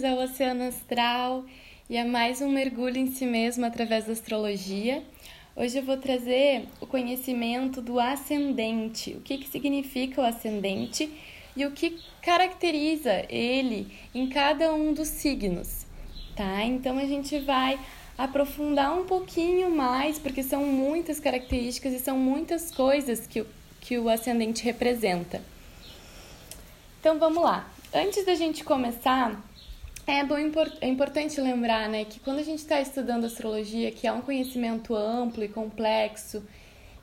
[0.00, 1.44] Bem-vindas ao Oceano Astral
[1.88, 5.02] e a mais um mergulho em si mesmo através da astrologia.
[5.54, 11.12] Hoje eu vou trazer o conhecimento do ascendente, o que, que significa o ascendente
[11.54, 15.84] e o que caracteriza ele em cada um dos signos,
[16.34, 16.64] tá?
[16.64, 17.78] Então a gente vai
[18.16, 23.44] aprofundar um pouquinho mais, porque são muitas características e são muitas coisas que,
[23.80, 25.42] que o ascendente representa.
[27.00, 27.70] Então vamos lá.
[27.92, 29.49] Antes da gente começar,
[30.10, 30.36] é, bom,
[30.80, 34.94] é importante lembrar né, que quando a gente está estudando astrologia, que é um conhecimento
[34.94, 36.42] amplo e complexo,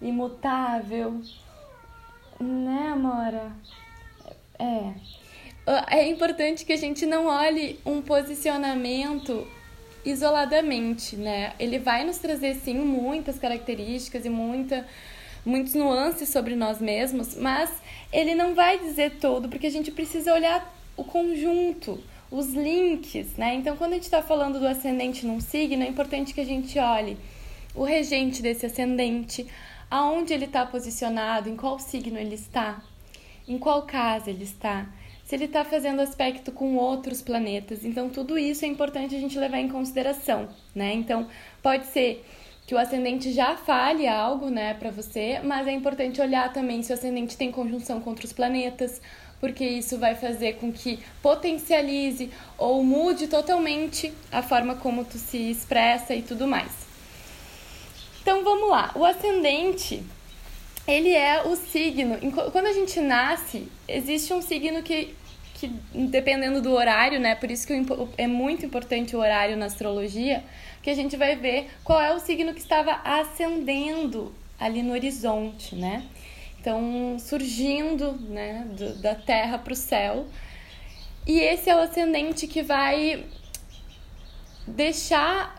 [0.02, 1.22] imutável,
[2.40, 3.52] né, Amora?
[4.60, 4.94] É.
[5.90, 9.46] É importante que a gente não olhe um posicionamento
[10.06, 11.54] isoladamente, né?
[11.60, 14.88] Ele vai nos trazer, sim, muitas características e muita,
[15.46, 17.70] muitos nuances sobre nós mesmos, mas
[18.14, 23.56] ele não vai dizer todo, porque a gente precisa olhar o conjunto, os links, né?
[23.56, 26.78] Então, quando a gente está falando do ascendente num signo, é importante que a gente
[26.78, 27.18] olhe
[27.74, 29.48] o regente desse ascendente,
[29.90, 32.82] aonde ele está posicionado, em qual signo ele está,
[33.48, 34.88] em qual casa ele está,
[35.24, 37.86] se ele está fazendo aspecto com outros planetas.
[37.86, 40.94] Então, tudo isso é importante a gente levar em consideração, né?
[40.94, 41.28] Então,
[41.62, 42.26] pode ser
[42.68, 46.92] que o ascendente já fale algo, né, para você, mas é importante olhar também se
[46.92, 49.02] o ascendente tem conjunção com outros planetas,
[49.40, 55.50] porque isso vai fazer com que potencialize ou mude totalmente a forma como tu se
[55.50, 56.72] expressa e tudo mais.
[58.22, 58.92] Então vamos lá.
[58.96, 60.04] O ascendente,
[60.86, 62.18] ele é o signo.
[62.52, 65.16] Quando a gente nasce, existe um signo que,
[65.60, 67.36] que dependendo do horário, né?
[67.36, 67.74] Por isso que
[68.18, 70.44] é muito importante o horário na astrologia,
[70.82, 75.76] que a gente vai ver qual é o signo que estava ascendendo ali no horizonte,
[75.76, 76.04] né?
[76.68, 80.28] estão surgindo né, do, da terra para o céu.
[81.26, 83.26] E esse é o ascendente que vai
[84.66, 85.57] deixar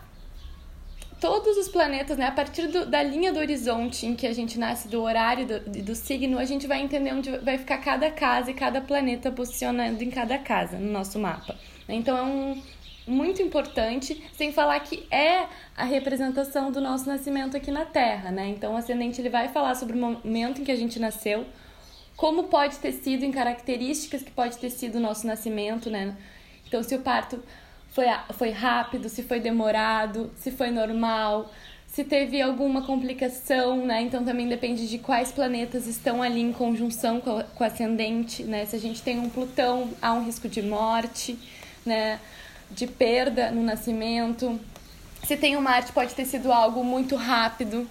[1.19, 4.57] todos os planetas, né, a partir do, da linha do horizonte em que a gente
[4.57, 8.51] nasce, do horário do, do signo, a gente vai entender onde vai ficar cada casa
[8.51, 11.55] e cada planeta posicionando em cada casa no nosso mapa.
[11.87, 12.61] Então é um,
[13.09, 18.47] muito importante, sem falar que é a representação do nosso nascimento aqui na Terra, né?
[18.47, 21.45] Então, o ascendente ele vai falar sobre o momento em que a gente nasceu,
[22.15, 26.15] como pode ter sido, em características que pode ter sido o nosso nascimento, né?
[26.67, 27.41] Então, se o parto
[27.91, 31.51] foi, foi rápido, se foi demorado, se foi normal,
[31.87, 34.01] se teve alguma complicação, né?
[34.01, 38.65] Então também depende de quais planetas estão ali em conjunção com, o ascendente, né?
[38.65, 41.37] Se a gente tem um Plutão, há um risco de morte,
[41.85, 42.19] né?
[42.71, 44.59] de perda no nascimento.
[45.23, 47.89] Se tem um Marte, pode ter sido algo muito rápido.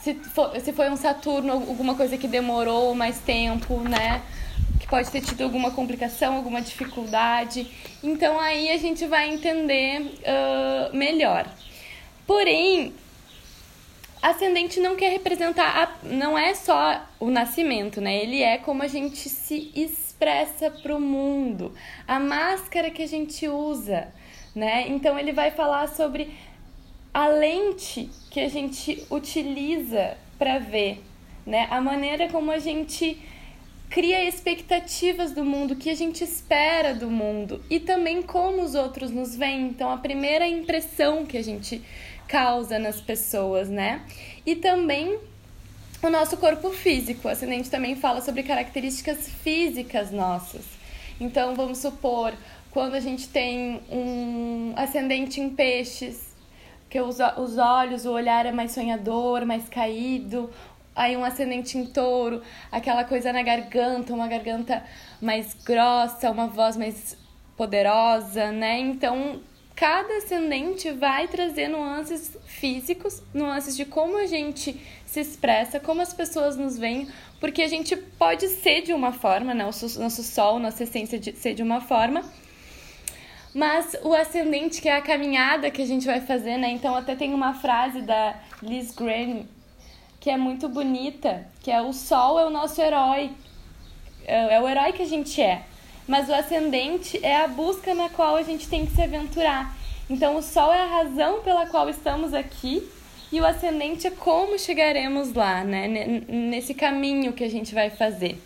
[0.00, 4.22] Se, for, se foi um Saturno, alguma coisa que demorou mais tempo, né?
[4.84, 7.66] Que pode ter tido alguma complicação, alguma dificuldade.
[8.02, 11.48] Então aí a gente vai entender uh, melhor.
[12.26, 12.92] Porém,
[14.20, 18.14] ascendente não quer representar, a, não é só o nascimento, né?
[18.14, 21.74] Ele é como a gente se expressa para o mundo,
[22.06, 24.08] a máscara que a gente usa,
[24.54, 24.86] né?
[24.88, 26.30] Então ele vai falar sobre
[27.14, 31.02] a lente que a gente utiliza para ver,
[31.46, 31.68] né?
[31.70, 33.18] A maneira como a gente
[33.90, 39.10] cria expectativas do mundo, que a gente espera do mundo e também como os outros
[39.10, 39.68] nos veem.
[39.68, 41.82] Então a primeira impressão que a gente
[42.26, 44.02] causa nas pessoas, né?
[44.44, 45.18] E também
[46.02, 47.28] o nosso corpo físico.
[47.28, 50.64] O ascendente também fala sobre características físicas nossas.
[51.20, 52.34] Então, vamos supor,
[52.70, 56.34] quando a gente tem um ascendente em peixes,
[56.90, 60.50] que os, os olhos, o olhar é mais sonhador, mais caído,
[60.94, 64.82] aí um ascendente em touro, aquela coisa na garganta, uma garganta
[65.20, 67.16] mais grossa, uma voz mais
[67.56, 68.78] poderosa, né?
[68.78, 69.40] Então,
[69.74, 76.12] cada ascendente vai trazer nuances físicos, nuances de como a gente se expressa, como as
[76.12, 77.08] pessoas nos veem,
[77.40, 79.64] porque a gente pode ser de uma forma, né?
[79.64, 82.24] O nosso sol, nossa essência de ser de uma forma,
[83.52, 86.70] mas o ascendente, que é a caminhada que a gente vai fazer, né?
[86.70, 89.46] Então, até tem uma frase da Liz Graham
[90.24, 93.30] que é muito bonita, que é o sol é o nosso herói,
[94.24, 95.64] é, é o herói que a gente é.
[96.08, 99.76] Mas o ascendente é a busca na qual a gente tem que se aventurar.
[100.08, 102.88] Então, o Sol é a razão pela qual estamos aqui
[103.30, 105.88] e o ascendente é como chegaremos lá, né?
[106.26, 108.42] Nesse caminho que a gente vai fazer.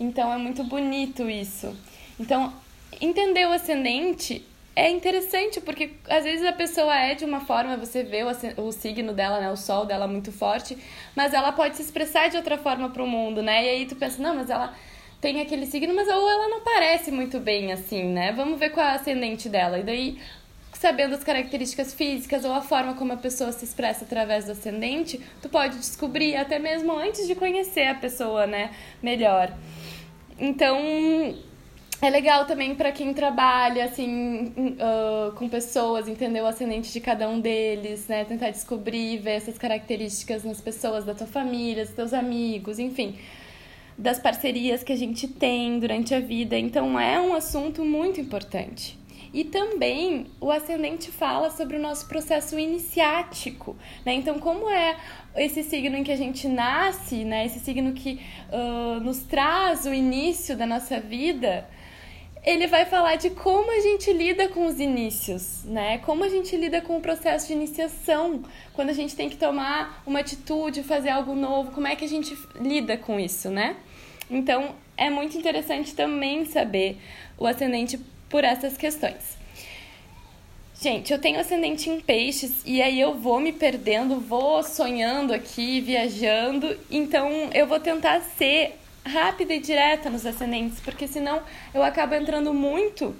[0.00, 1.76] Então, é muito bonito isso.
[2.18, 2.54] Então,
[3.02, 4.42] entender o ascendente
[4.74, 8.72] é interessante porque às vezes a pessoa é de uma forma, você vê o, o
[8.72, 10.78] signo dela, né, o sol dela muito forte,
[11.14, 13.64] mas ela pode se expressar de outra forma para o mundo, né?
[13.64, 14.74] E aí tu pensa, não, mas ela
[15.20, 18.32] tem aquele signo, mas ou ela não parece muito bem assim, né?
[18.32, 19.78] Vamos ver qual é a ascendente dela.
[19.78, 20.18] E daí,
[20.72, 25.20] sabendo as características físicas ou a forma como a pessoa se expressa através do ascendente,
[25.40, 28.70] tu pode descobrir até mesmo antes de conhecer a pessoa, né,
[29.02, 29.52] melhor.
[30.38, 30.76] Então,
[32.02, 37.28] é legal também para quem trabalha assim uh, com pessoas, entender o ascendente de cada
[37.28, 38.24] um deles, né?
[38.24, 43.16] Tentar descobrir, ver essas características nas pessoas da tua família, dos teus amigos, enfim,
[43.96, 46.58] das parcerias que a gente tem durante a vida.
[46.58, 48.98] Então é um assunto muito importante.
[49.32, 54.12] E também o ascendente fala sobre o nosso processo iniciático, né?
[54.12, 54.96] Então, como é
[55.36, 57.46] esse signo em que a gente nasce, né?
[57.46, 58.20] Esse signo que
[58.50, 61.66] uh, nos traz o início da nossa vida,
[62.44, 65.98] ele vai falar de como a gente lida com os inícios, né?
[65.98, 68.42] Como a gente lida com o processo de iniciação,
[68.72, 72.08] quando a gente tem que tomar uma atitude, fazer algo novo, como é que a
[72.08, 73.76] gente lida com isso, né?
[74.28, 76.98] Então, é muito interessante também saber
[77.38, 77.98] o ascendente
[78.28, 79.40] por essas questões.
[80.80, 85.80] Gente, eu tenho ascendente em peixes e aí eu vou me perdendo, vou sonhando aqui,
[85.80, 91.42] viajando, então eu vou tentar ser rápida e direta nos ascendentes, porque senão
[91.74, 93.14] eu acabo entrando muito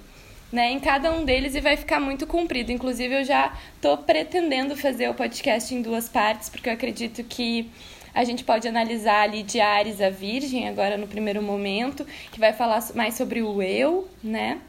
[0.51, 2.71] né, em cada um deles e vai ficar muito comprido.
[2.71, 7.69] Inclusive, eu já estou pretendendo fazer o podcast em duas partes, porque eu acredito que
[8.13, 12.53] a gente pode analisar ali de Ares a Virgem, agora no primeiro momento, que vai
[12.53, 14.61] falar mais sobre o eu, né?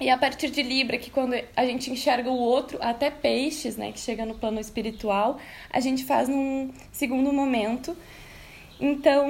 [0.00, 3.90] E a partir de Libra, que quando a gente enxerga o outro, até peixes, né,
[3.90, 5.38] que chega no plano espiritual,
[5.70, 7.96] a gente faz num segundo momento.
[8.80, 9.26] Então,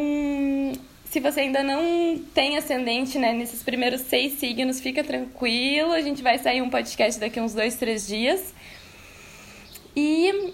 [1.10, 5.92] se você ainda não tem ascendente né, nesses primeiros seis signos, fica tranquilo.
[5.92, 8.54] A gente vai sair um podcast daqui uns dois, três dias.
[9.96, 10.52] E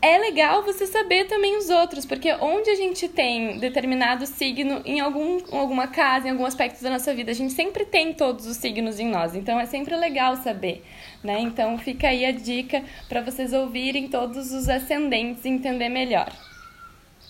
[0.00, 5.00] é legal você saber também os outros, porque onde a gente tem determinado signo em
[5.00, 8.56] algum, alguma casa, em algum aspecto da nossa vida, a gente sempre tem todos os
[8.56, 9.34] signos em nós.
[9.34, 10.82] Então é sempre legal saber,
[11.22, 11.40] né?
[11.40, 16.32] Então fica aí a dica para vocês ouvirem todos os ascendentes e entender melhor.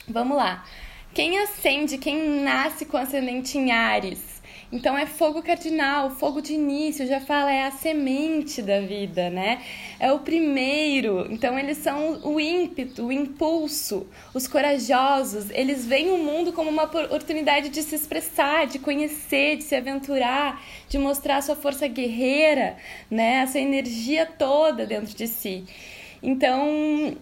[0.08, 0.64] Vamos lá.
[1.14, 4.42] Quem acende, quem nasce com ascendente em Ares?
[4.72, 9.62] Então é fogo cardinal, fogo de início, já fala, é a semente da vida, né?
[10.00, 11.24] É o primeiro.
[11.30, 15.50] Então eles são o ímpeto, o impulso, os corajosos.
[15.50, 20.60] Eles veem o mundo como uma oportunidade de se expressar, de conhecer, de se aventurar,
[20.88, 22.76] de mostrar sua força guerreira,
[23.08, 23.42] né?
[23.42, 25.64] A sua energia toda dentro de si.
[26.20, 27.16] Então,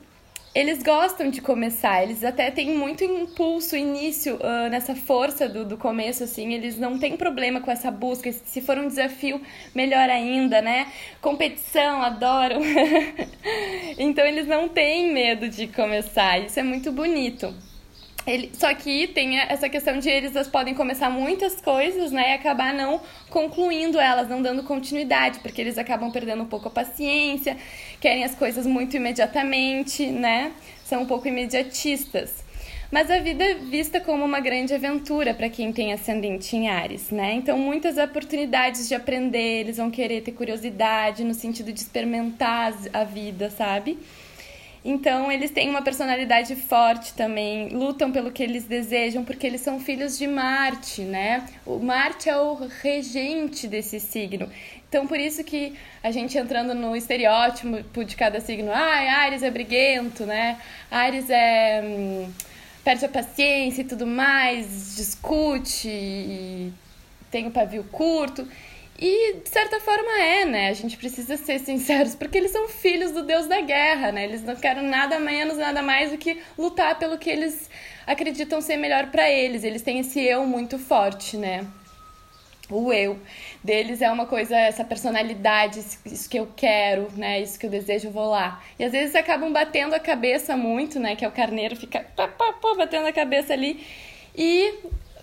[0.55, 5.79] eles gostam de começar, eles até têm muito impulso, início uh, nessa força do, do
[5.79, 8.31] começo, assim, eles não têm problema com essa busca.
[8.31, 9.41] Se for um desafio,
[9.75, 10.93] melhor ainda, né?
[11.23, 12.61] Competição, adoram.
[13.97, 17.55] então eles não têm medo de começar, isso é muito bonito.
[18.27, 22.73] Ele, só que tem essa questão de eles podem começar muitas coisas, né, e acabar
[22.73, 27.57] não concluindo elas, não dando continuidade, porque eles acabam perdendo um pouco a paciência,
[28.01, 30.53] querem as coisas muito imediatamente, né?
[30.85, 32.45] São um pouco imediatistas.
[32.93, 37.11] Mas a vida é vista como uma grande aventura para quem tem ascendente em Ares,
[37.11, 37.33] né?
[37.33, 43.03] Então, muitas oportunidades de aprender, eles vão querer ter curiosidade no sentido de experimentar a
[43.03, 43.99] vida, sabe?
[44.85, 49.79] Então, eles têm uma personalidade forte também, lutam pelo que eles desejam, porque eles são
[49.79, 51.47] filhos de Marte, né?
[51.65, 54.51] O Marte é o regente desse signo.
[54.89, 59.51] Então, por isso que a gente entrando no estereótipo de cada signo, ah, Ares é
[59.51, 60.59] briguento, né?
[60.91, 61.81] Ares é.
[61.83, 62.31] Hum,
[62.85, 66.73] perde a paciência e tudo mais, discute, e
[67.31, 68.47] tem o pavio curto.
[69.05, 70.69] E de certa forma é, né?
[70.69, 74.23] A gente precisa ser sinceros, porque eles são filhos do deus da guerra, né?
[74.23, 77.69] Eles não querem nada menos, nada mais do que lutar pelo que eles
[78.07, 79.65] acreditam ser melhor para eles.
[79.65, 81.67] Eles têm esse eu muito forte, né?
[82.71, 83.19] O eu
[83.65, 87.41] deles é uma coisa, essa personalidade, isso que eu quero, né?
[87.41, 88.63] Isso que eu desejo, eu vou lá.
[88.79, 91.17] E às vezes acabam batendo a cabeça muito, né?
[91.17, 93.85] Que é o carneiro fica pá, pá, pá, batendo a cabeça ali.
[94.33, 94.75] E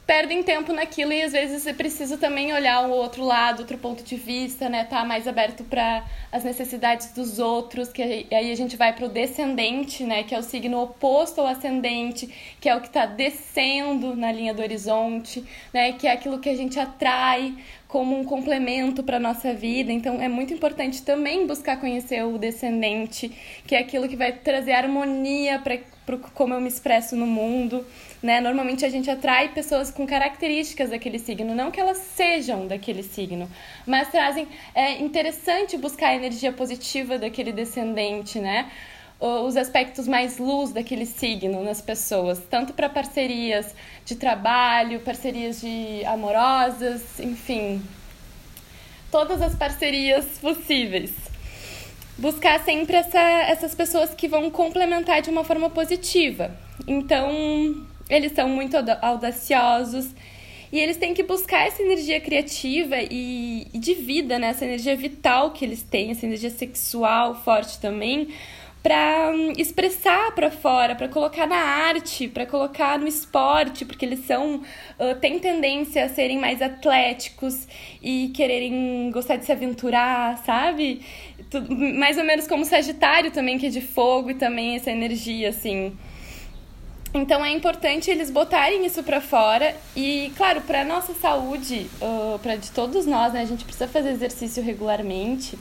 [0.09, 4.01] perdem tempo naquilo e às vezes é preciso também olhar o outro lado, outro ponto
[4.03, 4.83] de vista, né?
[4.83, 9.09] Tá mais aberto para as necessidades dos outros, que aí a gente vai para o
[9.09, 10.23] descendente, né?
[10.23, 12.27] Que é o signo oposto ao ascendente,
[12.59, 15.93] que é o que está descendo na linha do horizonte, né?
[15.93, 17.53] Que é aquilo que a gente atrai
[17.87, 19.91] como um complemento para nossa vida.
[19.91, 23.31] Então é muito importante também buscar conhecer o descendente,
[23.67, 25.77] que é aquilo que vai trazer harmonia para
[26.33, 27.85] como eu me expresso no mundo
[28.21, 28.41] né?
[28.41, 33.49] Normalmente a gente atrai pessoas com características daquele signo, não que elas sejam daquele signo,
[33.85, 38.69] mas trazem é interessante buscar a energia positiva daquele descendente, né?
[39.21, 46.05] os aspectos mais luz daquele signo nas pessoas, tanto para parcerias de trabalho, parcerias de
[46.05, 47.81] amorosas, enfim,
[49.11, 51.11] todas as parcerias possíveis.
[52.17, 56.51] Buscar sempre essa, essas pessoas que vão complementar de uma forma positiva.
[56.87, 60.13] Então, eles são muito audaciosos
[60.71, 64.49] e eles têm que buscar essa energia criativa e, e de vida, né?
[64.49, 68.27] essa energia vital que eles têm, essa energia sexual forte também,
[68.81, 74.25] para hum, expressar para fora, para colocar na arte, para colocar no esporte, porque eles
[74.25, 77.67] são uh, têm tendência a serem mais atléticos
[78.01, 81.01] e quererem gostar de se aventurar, sabe?
[81.49, 85.49] Tudo, mais ou menos como Sagitário também, que é de fogo e também essa energia
[85.49, 85.97] assim.
[87.13, 92.55] Então é importante eles botarem isso para fora e, claro, para nossa saúde, uh, para
[92.55, 95.57] de todos nós, né, a gente precisa fazer exercício regularmente.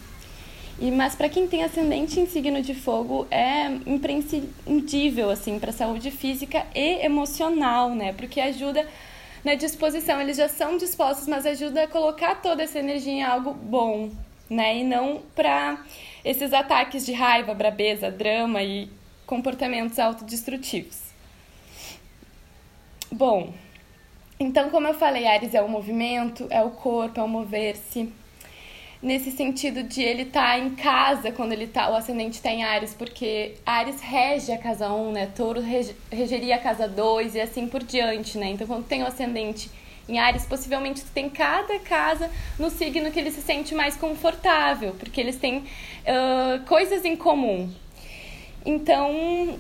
[0.79, 6.11] E mas para quem tem ascendente em signo de fogo é imprescindível assim para saúde
[6.11, 8.13] física e emocional, né?
[8.13, 8.87] Porque ajuda
[9.43, 13.55] na disposição, eles já são dispostos, mas ajuda a colocar toda essa energia em algo
[13.55, 14.11] bom,
[14.49, 14.79] né?
[14.79, 15.83] E não para
[16.25, 18.89] esses ataques de raiva, brabeza, drama e
[19.27, 21.08] comportamentos autodestrutivos.
[23.11, 23.53] Bom,
[24.39, 28.13] então, como eu falei, Ares é o movimento, é o corpo, é o mover-se.
[29.01, 32.65] Nesse sentido de ele estar tá em casa quando ele tá, o ascendente está em
[32.65, 35.27] Ares, porque Ares rege a casa 1, né?
[35.27, 38.51] Touro rege, regeria a casa 2 e assim por diante, né?
[38.51, 39.71] Então, quando tem o ascendente
[40.09, 44.95] em Ares, possivelmente tu tem cada casa no signo que ele se sente mais confortável,
[44.99, 47.71] porque eles têm uh, coisas em comum.
[48.67, 49.59] Então,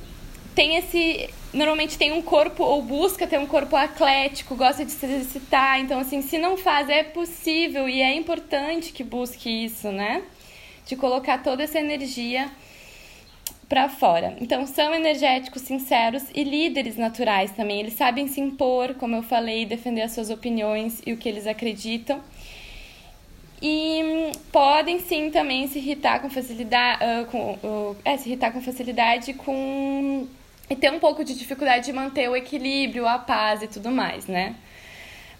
[0.54, 1.30] tem esse.
[1.52, 5.80] Normalmente tem um corpo, ou busca ter um corpo atlético, gosta de se exercitar.
[5.80, 10.22] Então, assim, se não faz, é possível e é importante que busque isso, né?
[10.86, 12.50] De colocar toda essa energia
[13.66, 14.36] para fora.
[14.40, 17.80] Então, são energéticos, sinceros e líderes naturais também.
[17.80, 21.46] Eles sabem se impor, como eu falei, defender as suas opiniões e o que eles
[21.46, 22.20] acreditam.
[23.60, 28.60] E hum, podem sim também se irritar com facilidade, uh, com, é, se irritar com
[28.60, 30.26] facilidade com
[30.70, 34.26] e ter um pouco de dificuldade de manter o equilíbrio, a paz e tudo mais,
[34.26, 34.54] né?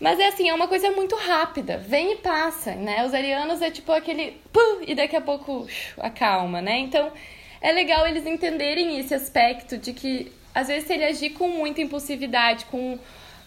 [0.01, 3.05] Mas é assim, é uma coisa muito rápida, vem e passa, né?
[3.05, 5.67] Os arianos é tipo aquele pum, e daqui a pouco
[5.99, 6.79] acalma, né?
[6.79, 7.13] Então
[7.61, 11.81] é legal eles entenderem esse aspecto de que às vezes se ele agir com muita
[11.81, 12.99] impulsividade, com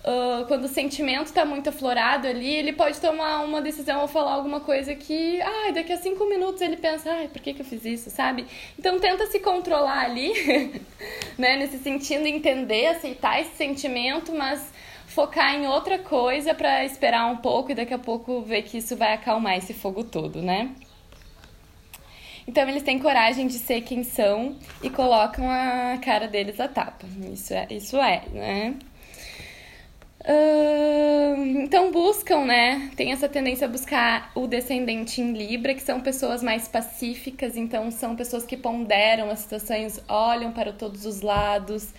[0.03, 4.33] Uh, quando o sentimento está muito aflorado ali, ele pode tomar uma decisão ou falar
[4.33, 7.65] alguma coisa que, ai, daqui a cinco minutos ele pensa, ai, por que, que eu
[7.65, 8.47] fiz isso, sabe?
[8.79, 10.33] Então tenta se controlar ali,
[11.37, 14.73] né, nesse sentido, entender, aceitar esse sentimento, mas
[15.05, 18.95] focar em outra coisa para esperar um pouco e daqui a pouco ver que isso
[18.95, 20.71] vai acalmar esse fogo todo, né?
[22.47, 27.05] Então eles têm coragem de ser quem são e colocam a cara deles a tapa.
[27.31, 28.75] Isso é, isso é, né?
[31.63, 32.91] Então buscam, né?
[32.95, 37.89] Tem essa tendência a buscar o descendente em Libra, que são pessoas mais pacíficas, então
[37.89, 41.89] são pessoas que ponderam as situações, olham para todos os lados,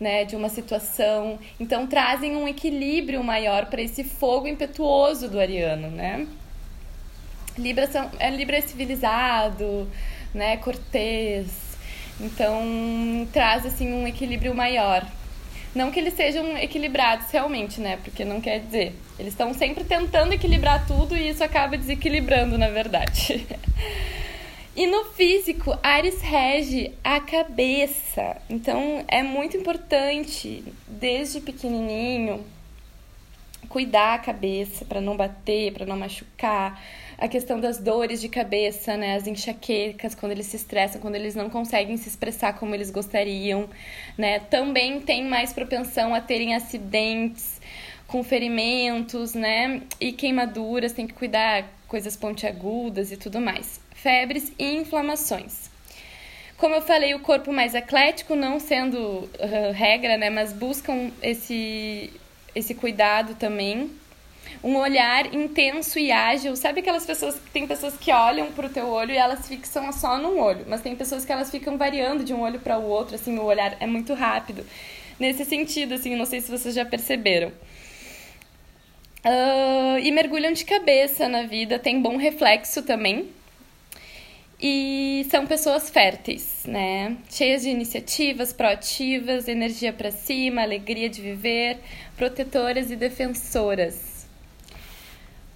[0.00, 5.90] né, de uma situação, então trazem um equilíbrio maior para esse fogo impetuoso do ariano,
[5.90, 6.26] né?
[7.58, 9.88] Libra são, é Libra é civilizado,
[10.32, 11.48] né, cortês.
[12.20, 15.04] Então traz assim um equilíbrio maior.
[15.74, 17.98] Não que eles sejam equilibrados realmente, né?
[18.02, 18.94] Porque não quer dizer.
[19.18, 23.46] Eles estão sempre tentando equilibrar tudo e isso acaba desequilibrando, na verdade.
[24.78, 28.36] E no físico, Ares rege a cabeça.
[28.48, 32.46] Então é muito importante, desde pequenininho,
[33.68, 36.80] cuidar a cabeça para não bater, para não machucar
[37.18, 41.34] a questão das dores de cabeça, né, as enxaquecas, quando eles se estressam, quando eles
[41.34, 43.68] não conseguem se expressar como eles gostariam,
[44.16, 44.38] né?
[44.38, 47.60] Também tem mais propensão a terem acidentes
[48.06, 49.82] com ferimentos, né?
[50.00, 53.80] E queimaduras, tem que cuidar coisas pontiagudas e tudo mais.
[53.94, 55.68] Febres e inflamações.
[56.56, 62.12] Como eu falei, o corpo mais atlético, não sendo uh, regra, né, mas buscam esse
[62.54, 63.90] esse cuidado também
[64.62, 66.56] um olhar intenso e ágil.
[66.56, 70.18] Sabe aquelas pessoas que tem pessoas que olham pro teu olho e elas fixam só
[70.18, 73.14] num olho, mas tem pessoas que elas ficam variando de um olho para o outro,
[73.14, 74.64] assim, o olhar é muito rápido.
[75.18, 77.52] Nesse sentido, assim, não sei se vocês já perceberam.
[79.24, 83.28] Uh, e mergulham de cabeça na vida, tem bom reflexo também.
[84.60, 87.16] E são pessoas férteis, né?
[87.30, 91.78] Cheias de iniciativas, proativas, energia para cima, alegria de viver,
[92.16, 94.07] protetoras e defensoras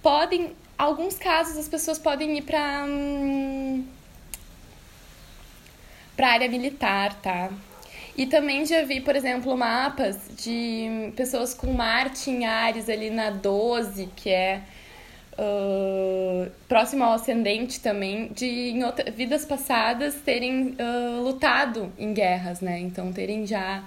[0.03, 3.83] podem, alguns casos as pessoas podem ir para hum,
[6.15, 7.49] para área militar, tá?
[8.15, 13.31] E também já vi, por exemplo, mapas de pessoas com Marte em Ares ali na
[13.31, 14.61] 12, que é
[15.33, 22.61] uh, próximo ao ascendente também, de em outra, vidas passadas terem uh, lutado em guerras,
[22.61, 22.79] né?
[22.79, 23.83] Então terem já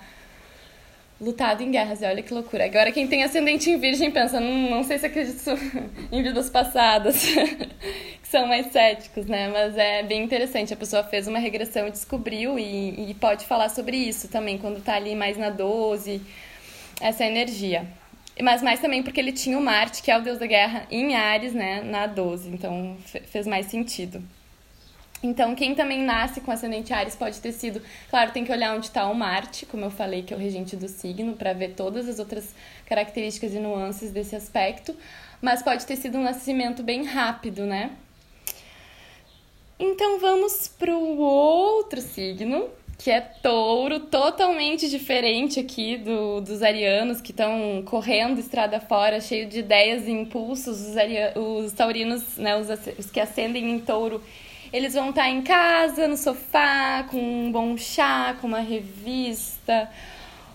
[1.21, 2.03] lutado em guerras.
[2.03, 2.65] E olha que loucura.
[2.65, 5.51] Agora quem tem ascendente em virgem pensa, não, não sei se acredito
[6.13, 7.23] em vidas passadas,
[8.23, 9.49] que são mais céticos, né?
[9.49, 10.73] Mas é bem interessante.
[10.73, 14.83] A pessoa fez uma regressão e descobriu e, e pode falar sobre isso também, quando
[14.83, 16.21] tá ali mais na 12,
[17.01, 17.87] essa energia.
[18.43, 21.15] Mas mais também porque ele tinha o Marte, que é o deus da guerra, em
[21.17, 22.51] Ares, né, na 12.
[22.51, 24.23] Então fez mais sentido.
[25.27, 27.83] Então, quem também nasce com ascendente Ares pode ter sido.
[28.09, 30.77] Claro, tem que olhar onde está o Marte, como eu falei, que é o regente
[30.77, 32.55] do signo, para ver todas as outras
[32.87, 34.95] características e nuances desse aspecto.
[35.43, 37.91] Mas pode ter sido um nascimento bem rápido, né?
[39.79, 47.21] Então, vamos para o outro signo, que é touro, totalmente diferente aqui do, dos arianos
[47.21, 50.81] que estão correndo estrada fora, cheio de ideias e impulsos.
[50.81, 50.95] Os,
[51.65, 54.23] os taurinos, né, os, os que ascendem em touro,
[54.73, 59.91] eles vão estar em casa, no sofá, com um bom chá, com uma revista,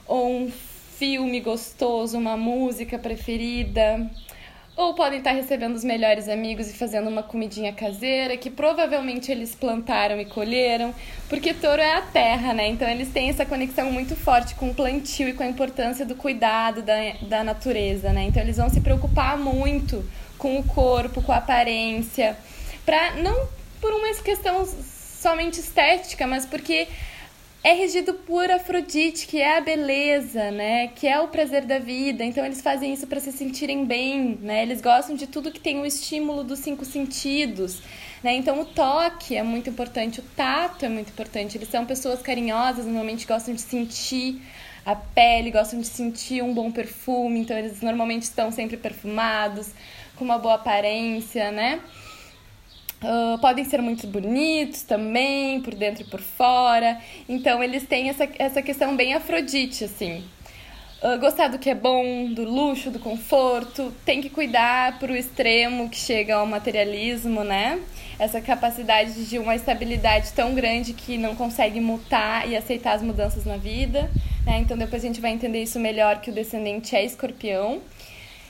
[0.08, 0.52] ou um
[0.98, 4.10] filme gostoso, uma música preferida.
[4.76, 9.54] Ou podem estar recebendo os melhores amigos e fazendo uma comidinha caseira que provavelmente eles
[9.54, 10.94] plantaram e colheram,
[11.28, 12.68] porque touro é a terra, né?
[12.68, 16.16] Então eles têm essa conexão muito forte com o plantio e com a importância do
[16.16, 18.24] cuidado da, da natureza, né?
[18.24, 20.04] Então eles vão se preocupar muito
[20.38, 22.38] com o corpo, com a aparência,
[22.86, 23.48] para não
[23.82, 26.88] por uma questão somente estética, mas porque
[27.64, 30.88] é regido por Afrodite, que é a beleza, né?
[30.88, 32.24] Que é o prazer da vida.
[32.24, 34.64] Então eles fazem isso para se sentirem bem, né?
[34.64, 37.82] Eles gostam de tudo que tem o estímulo dos cinco sentidos,
[38.24, 38.34] né?
[38.36, 41.58] Então o toque é muito importante, o tato é muito importante.
[41.58, 44.42] Eles são pessoas carinhosas, normalmente gostam de sentir
[44.84, 49.70] a pele, gostam de sentir um bom perfume, então eles normalmente estão sempre perfumados,
[50.16, 51.80] com uma boa aparência, né?
[53.04, 57.00] Uh, podem ser muito bonitos também, por dentro e por fora.
[57.28, 60.24] Então, eles têm essa, essa questão bem afrodite, assim.
[61.02, 63.92] Uh, gostar do que é bom, do luxo, do conforto.
[64.06, 67.82] Tem que cuidar pro extremo que chega ao materialismo, né?
[68.20, 73.46] Essa capacidade de uma estabilidade tão grande que não consegue mutar e aceitar as mudanças
[73.46, 74.12] na vida.
[74.46, 74.60] Né?
[74.60, 77.82] Então, depois a gente vai entender isso melhor, que o descendente é escorpião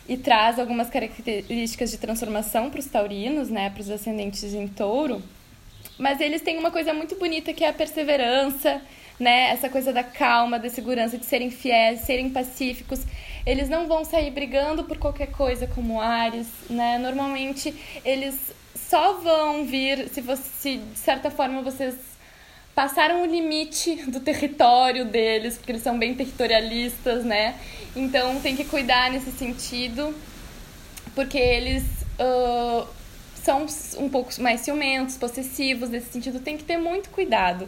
[0.08, 5.22] e traz algumas características de transformação para os taurinos, né, para os ascendentes em touro.
[5.98, 8.82] Mas eles têm uma coisa muito bonita que é a perseverança,
[9.20, 13.02] né, essa coisa da calma, da segurança, de serem fiéis, serem pacíficos.
[13.46, 16.98] Eles não vão sair brigando por qualquer coisa como Ares, né?
[16.98, 18.36] Normalmente eles
[18.76, 21.96] só vão vir se você, se de certa forma vocês
[22.74, 27.56] passaram o limite do território deles, porque eles são bem territorialistas, né?
[27.95, 30.15] Então tem que cuidar nesse sentido,
[31.13, 31.84] porque eles
[32.19, 32.88] uh,
[33.36, 33.65] são
[33.97, 37.67] um pouco mais ciumentos, possessivos, nesse sentido tem que ter muito cuidado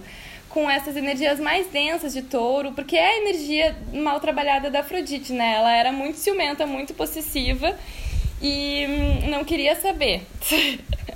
[0.49, 5.33] com essas energias mais densas de touro, porque é a energia mal trabalhada da Afrodite,
[5.33, 5.55] né?
[5.55, 7.75] Ela era muito ciumenta, muito possessiva
[8.39, 10.21] e hum, não queria saber.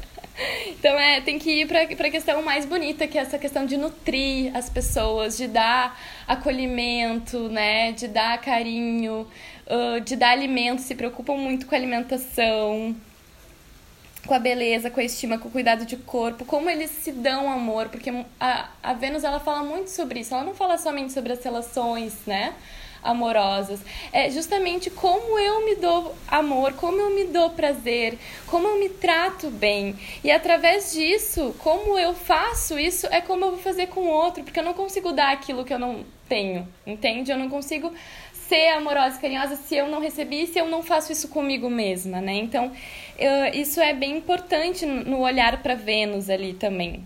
[0.70, 3.76] Então é, tem que ir para a questão mais bonita, que é essa questão de
[3.76, 7.92] nutrir as pessoas, de dar acolhimento, né?
[7.92, 9.28] De dar carinho,
[9.66, 12.96] uh, de dar alimento, se preocupam muito com a alimentação,
[14.28, 17.50] com a beleza, com a estima, com o cuidado de corpo, como eles se dão
[17.52, 21.34] amor, porque a, a Vênus ela fala muito sobre isso, ela não fala somente sobre
[21.34, 22.54] as relações, né?
[23.08, 23.80] Amorosas.
[24.12, 28.90] É justamente como eu me dou amor, como eu me dou prazer, como eu me
[28.90, 29.96] trato bem.
[30.24, 34.44] E através disso, como eu faço isso, é como eu vou fazer com o outro,
[34.44, 37.32] porque eu não consigo dar aquilo que eu não tenho, entende?
[37.32, 37.94] Eu não consigo
[38.48, 42.22] ser amorosa e carinhosa se eu não recebi, se eu não faço isso comigo mesma,
[42.22, 42.34] né?
[42.34, 42.72] Então,
[43.18, 47.04] eu, isso é bem importante no olhar para Vênus ali também.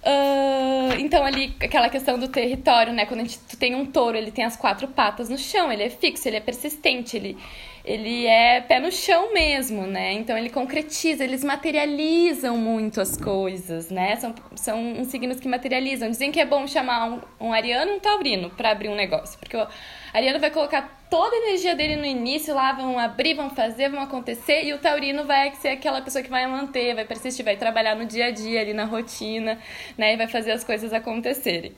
[0.00, 3.04] Uh, então, ali, aquela questão do território, né?
[3.04, 5.90] Quando a gente tem um touro, ele tem as quatro patas no chão, ele é
[5.90, 7.36] fixo, ele é persistente, ele,
[7.84, 10.12] ele é pé no chão mesmo, né?
[10.12, 14.16] Então, ele concretiza, eles materializam muito as coisas, né?
[14.16, 16.10] São, são uns signos que materializam.
[16.10, 19.38] Dizem que é bom chamar um, um ariano e um taurino para abrir um negócio,
[19.38, 19.66] porque o
[20.12, 24.00] ariano vai colocar toda a energia dele no início, lá vão abrir, vão fazer, vão
[24.00, 27.94] acontecer, e o taurino vai ser aquela pessoa que vai manter, vai persistir, vai trabalhar
[27.96, 29.58] no dia a dia, ali na rotina,
[29.96, 31.72] né, e vai fazer as coisas acontecerem.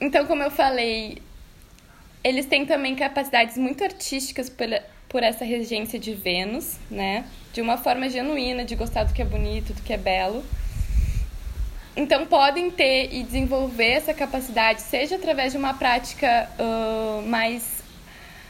[0.00, 1.18] então, como eu falei,
[2.24, 4.66] eles têm também capacidades muito artísticas por,
[5.08, 9.24] por essa regência de Vênus, né, de uma forma genuína, de gostar do que é
[9.24, 10.42] bonito, do que é belo.
[11.94, 17.74] então podem ter e desenvolver essa capacidade, seja através de uma prática uh, mais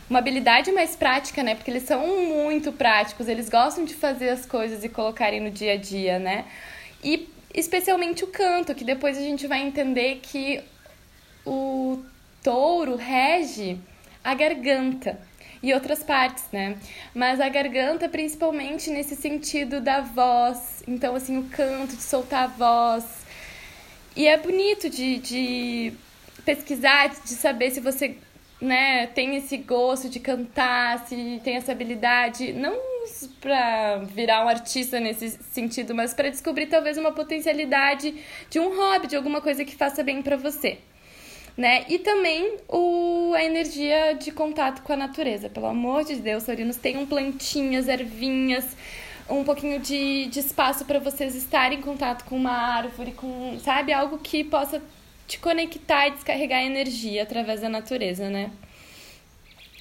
[0.08, 1.54] uma habilidade mais prática, né?
[1.54, 5.72] Porque eles são muito práticos, eles gostam de fazer as coisas e colocarem no dia
[5.72, 6.44] a dia, né?
[7.02, 10.60] E especialmente o canto, que depois a gente vai entender que
[11.44, 12.02] o
[12.44, 13.78] touro rege
[14.22, 15.18] a garganta
[15.62, 16.76] e outras partes, né?
[17.14, 22.46] Mas a garganta, principalmente nesse sentido da voz, então, assim, o canto, de soltar a
[22.46, 23.24] voz.
[24.14, 25.92] E é bonito de, de
[26.44, 28.18] pesquisar, de saber se você
[28.60, 32.94] né, tem esse gosto de cantar, se tem essa habilidade, não
[33.40, 38.14] para virar um artista nesse sentido, mas para descobrir talvez uma potencialidade
[38.50, 40.78] de um hobby, de alguma coisa que faça bem para você.
[41.56, 41.84] Né?
[41.88, 45.48] E também o, a energia de contato com a natureza.
[45.48, 48.76] Pelo amor de Deus, taurinos, tenham plantinhas, ervinhas,
[49.28, 53.92] um pouquinho de, de espaço para vocês estarem em contato com uma árvore, com, sabe,
[53.92, 54.82] algo que possa
[55.26, 58.50] te conectar e descarregar energia através da natureza, né?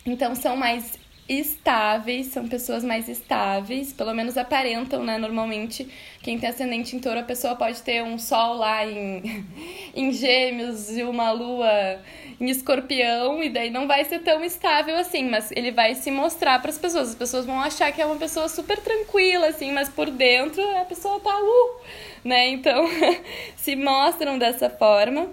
[0.06, 5.18] Então são mais estáveis, são pessoas mais estáveis, pelo menos aparentam, né?
[5.18, 5.88] Normalmente,
[6.22, 9.46] quem tem ascendente em touro, a pessoa pode ter um sol lá em,
[9.96, 12.00] em gêmeos e uma lua
[12.40, 16.60] em escorpião, e daí não vai ser tão estável assim, mas ele vai se mostrar
[16.60, 17.10] para as pessoas.
[17.10, 20.86] As pessoas vão achar que é uma pessoa super tranquila, assim, mas por dentro a
[20.86, 21.82] pessoa tá uh,
[22.24, 22.50] né?
[22.50, 22.86] Então,
[23.56, 25.30] se mostram dessa forma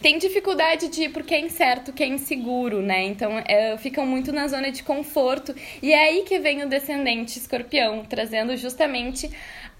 [0.00, 3.04] tem dificuldade de porque é incerto, que é inseguro, né?
[3.04, 5.54] Então é, ficam muito na zona de conforto.
[5.82, 9.30] E é aí que vem o descendente escorpião, trazendo justamente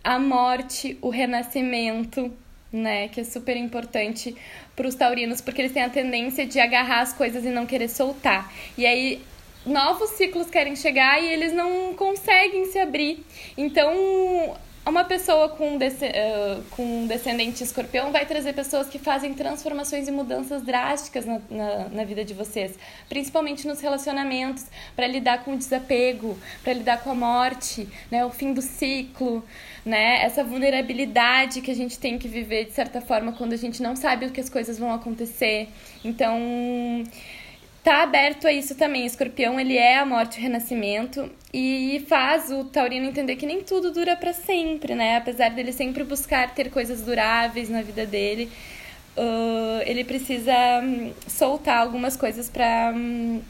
[0.03, 2.33] a morte, o renascimento,
[2.73, 3.09] né?
[3.09, 4.35] Que é super importante
[4.75, 7.89] para os taurinos, porque eles têm a tendência de agarrar as coisas e não querer
[7.89, 8.53] soltar.
[8.77, 9.23] E aí
[9.65, 13.25] novos ciclos querem chegar e eles não conseguem se abrir.
[13.57, 14.57] Então,
[14.91, 20.63] uma pessoa com, uh, com descendente escorpião vai trazer pessoas que fazem transformações e mudanças
[20.63, 26.39] drásticas na, na, na vida de vocês, principalmente nos relacionamentos, para lidar com o desapego,
[26.63, 29.45] para lidar com a morte, né, o fim do ciclo,
[29.85, 33.83] né, essa vulnerabilidade que a gente tem que viver de certa forma quando a gente
[33.83, 35.69] não sabe o que as coisas vão acontecer.
[36.05, 36.39] Então
[37.87, 39.07] tá aberto a isso também.
[39.07, 43.63] Escorpião, ele é a morte e o renascimento e faz o taurino entender que nem
[43.63, 45.19] tudo dura para sempre, né?
[45.19, 48.51] Apesar dele sempre buscar ter coisas duráveis na vida dele,
[49.17, 53.41] uh, ele precisa um, soltar algumas coisas para um,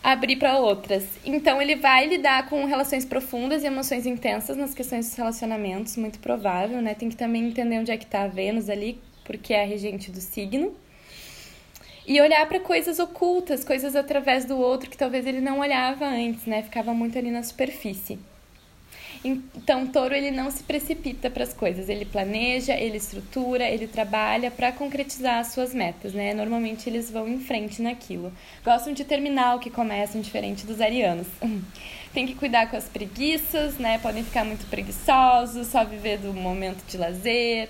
[0.00, 1.04] abrir para outras.
[1.24, 6.20] Então ele vai lidar com relações profundas e emoções intensas nas questões dos relacionamentos, muito
[6.20, 6.94] provável, né?
[6.94, 10.08] Tem que também entender onde é que tá a Vênus ali, porque é a regente
[10.08, 10.72] do signo.
[12.08, 16.46] E olhar para coisas ocultas, coisas através do outro que talvez ele não olhava antes,
[16.46, 16.62] né?
[16.62, 18.18] Ficava muito ali na superfície.
[19.22, 24.50] Então, touro ele não se precipita para as coisas, ele planeja, ele estrutura, ele trabalha
[24.50, 26.32] para concretizar as suas metas, né?
[26.32, 28.32] Normalmente eles vão em frente naquilo.
[28.64, 31.26] Gostam de terminar o que começam, diferente dos arianos.
[32.14, 33.98] Tem que cuidar com as preguiças, né?
[33.98, 37.68] Podem ficar muito preguiçosos, só viver do momento de lazer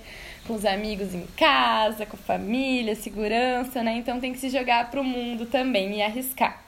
[0.49, 3.93] com os amigos em casa, com a família, segurança, né?
[3.99, 6.65] Então tem que se jogar para o mundo também e arriscar.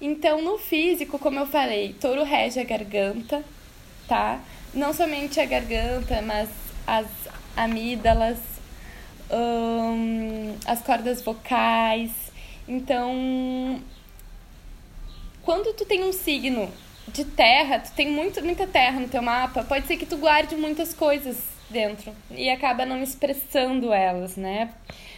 [0.00, 3.44] Então, no físico, como eu falei, touro rege a garganta,
[4.08, 4.40] tá?
[4.74, 6.50] Não somente a garganta, mas
[6.84, 7.06] as
[7.56, 8.38] amígdalas,
[9.30, 12.10] hum, as cordas vocais.
[12.68, 13.80] Então,
[15.42, 16.70] quando tu tem um signo
[17.08, 20.56] de terra, tu tem muito, muita terra no teu mapa, pode ser que tu guarde
[20.56, 21.36] muitas coisas
[21.70, 24.70] dentro e acaba não expressando elas, né?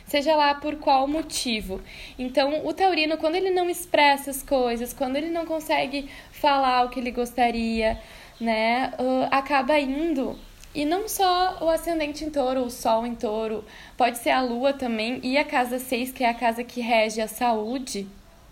[0.06, 1.82] Seja lá por qual motivo.
[2.18, 6.88] Então, o taurino, quando ele não expressa as coisas, quando ele não consegue falar o
[6.88, 8.00] que ele gostaria,
[8.40, 10.38] né, uh, acaba indo.
[10.74, 13.64] E não só o ascendente em touro, o sol em touro,
[13.96, 17.20] pode ser a lua também e a casa 6, que é a casa que rege
[17.20, 18.06] a saúde,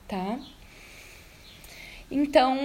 [0.09, 0.39] tá?
[2.11, 2.57] Então,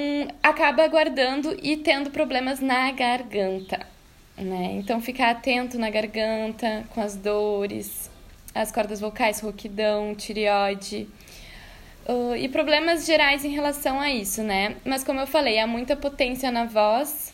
[0.43, 3.79] acaba guardando e tendo problemas na garganta,
[4.37, 4.73] né?
[4.73, 8.11] Então, ficar atento na garganta, com as dores,
[8.53, 11.09] as cordas vocais, rouquidão, tireoide.
[12.07, 14.75] Uh, e problemas gerais em relação a isso, né?
[14.85, 17.33] Mas, como eu falei, há muita potência na voz,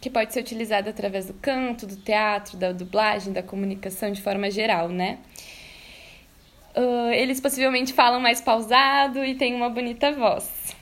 [0.00, 4.50] que pode ser utilizada através do canto, do teatro, da dublagem, da comunicação de forma
[4.50, 5.18] geral, né?
[6.76, 10.75] Uh, eles possivelmente falam mais pausado e têm uma bonita voz.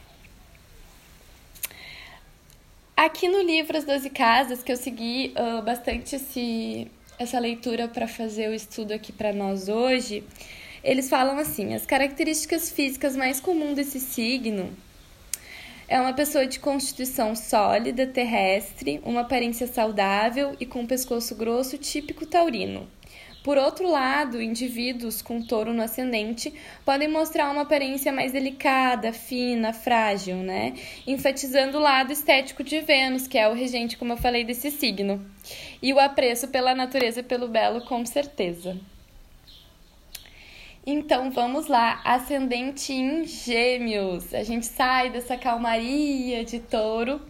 [2.97, 6.87] Aqui no livro As Doze Casas, que eu segui uh, bastante esse,
[7.19, 10.23] essa leitura para fazer o estudo aqui para nós hoje,
[10.83, 14.73] eles falam assim: as características físicas mais comuns desse signo
[15.89, 21.77] É uma pessoa de constituição sólida, terrestre, uma aparência saudável e com um pescoço grosso
[21.77, 22.89] típico taurino.
[23.45, 26.51] Por outro lado, indivíduos com touro no ascendente
[26.83, 30.73] podem mostrar uma aparência mais delicada, fina, frágil, né?
[31.07, 35.23] Enfatizando o lado estético de Vênus, que é o regente, como eu falei, desse signo.
[35.83, 38.81] E o apreço pela natureza e pelo belo, com certeza.
[40.87, 44.33] Então vamos lá, ascendente em Gêmeos.
[44.33, 47.21] A gente sai dessa calmaria de touro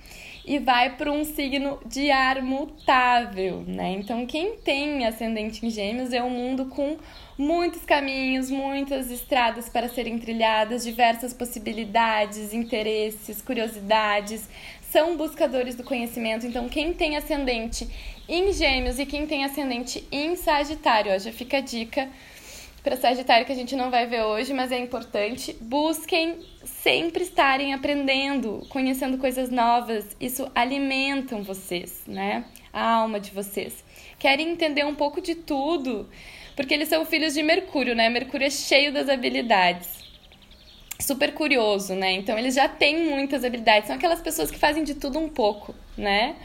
[0.46, 3.92] e vai para um signo de ar mutável, né?
[3.92, 6.98] Então quem tem ascendente em Gêmeos é um mundo com
[7.38, 14.48] muitos caminhos, muitas estradas para serem trilhadas, diversas possibilidades, interesses, curiosidades,
[14.82, 16.46] são buscadores do conhecimento.
[16.46, 17.88] Então quem tem ascendente
[18.28, 22.08] em Gêmeos e quem tem ascendente em Sagitário, ó, já fica a dica
[22.84, 25.56] para Sagitário que a gente não vai ver hoje, mas é importante.
[25.58, 30.14] Busquem sempre estarem aprendendo, conhecendo coisas novas.
[30.20, 32.44] Isso alimentam vocês, né?
[32.70, 33.82] A alma de vocês.
[34.18, 36.06] Querem entender um pouco de tudo,
[36.54, 38.10] porque eles são filhos de Mercúrio, né?
[38.10, 40.04] Mercúrio é cheio das habilidades.
[41.00, 42.12] Super curioso, né?
[42.12, 43.86] Então eles já têm muitas habilidades.
[43.86, 46.36] São aquelas pessoas que fazem de tudo um pouco, né?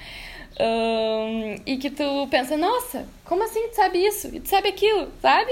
[0.58, 4.34] Um, e que tu pensa, nossa, como assim tu sabe isso?
[4.34, 5.52] E tu sabe aquilo, sabe?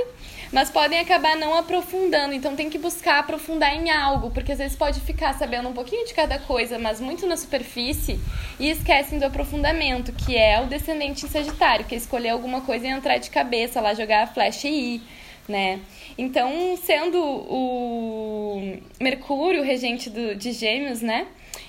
[0.52, 2.34] Mas podem acabar não aprofundando.
[2.34, 6.06] Então tem que buscar aprofundar em algo, porque às vezes pode ficar sabendo um pouquinho
[6.06, 8.20] de cada coisa, mas muito na superfície
[8.60, 12.88] e esquecem do aprofundamento, que é o descendente em Sagitário, que é escolher alguma coisa
[12.88, 15.02] e entrar de cabeça lá, jogar a flecha e ir.
[15.48, 15.80] Né?
[16.18, 21.26] Então, sendo o Mercúrio regente do, de Gêmeos, né?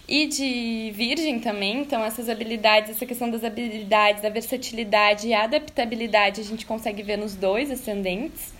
[0.08, 6.40] E de Virgem também, então essas habilidades, essa questão das habilidades, da versatilidade e adaptabilidade
[6.40, 8.57] a gente consegue ver nos dois ascendentes.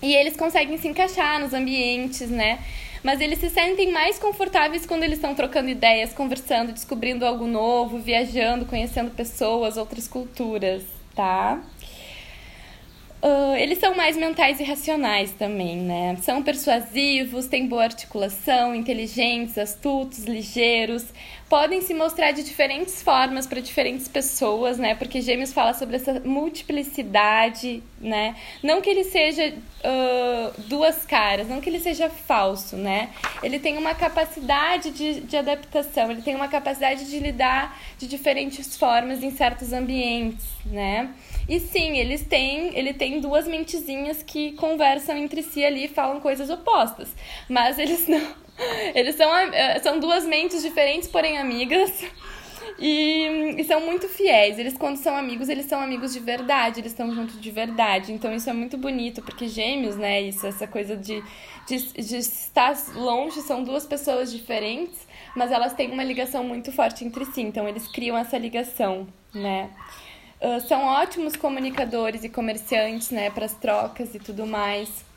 [0.00, 2.60] E eles conseguem se encaixar nos ambientes, né?
[3.02, 7.98] Mas eles se sentem mais confortáveis quando eles estão trocando ideias, conversando, descobrindo algo novo,
[7.98, 10.82] viajando, conhecendo pessoas, outras culturas,
[11.14, 11.60] tá?
[13.20, 16.16] Uh, eles são mais mentais e racionais também, né?
[16.22, 21.04] São persuasivos, têm boa articulação, inteligentes, astutos, ligeiros,
[21.48, 24.94] podem se mostrar de diferentes formas para diferentes pessoas, né?
[24.94, 28.36] Porque Gêmeos fala sobre essa multiplicidade, né?
[28.62, 33.08] Não que ele seja uh, duas caras, não que ele seja falso, né?
[33.42, 38.76] Ele tem uma capacidade de, de adaptação, ele tem uma capacidade de lidar de diferentes
[38.76, 41.10] formas em certos ambientes, né?
[41.48, 46.20] E sim, eles têm, ele tem duas mentezinhas que conversam entre si ali e falam
[46.20, 47.08] coisas opostas,
[47.48, 48.20] mas eles não
[48.94, 52.04] eles são, eh, são duas mentes diferentes, porém amigas.
[52.78, 54.58] E, e, são muito fiéis.
[54.58, 58.12] Eles, quando são amigos, eles são amigos de verdade, eles estão juntos de verdade.
[58.12, 60.20] Então, isso é muito bonito, porque gêmeos, né?
[60.22, 61.22] Isso, essa coisa de,
[61.66, 67.04] de, de estar longe, são duas pessoas diferentes, mas elas têm uma ligação muito forte
[67.04, 67.40] entre si.
[67.40, 69.70] Então, eles criam essa ligação, né?
[70.40, 73.30] Uh, são ótimos comunicadores e comerciantes, né?
[73.30, 75.08] Para as trocas e tudo mais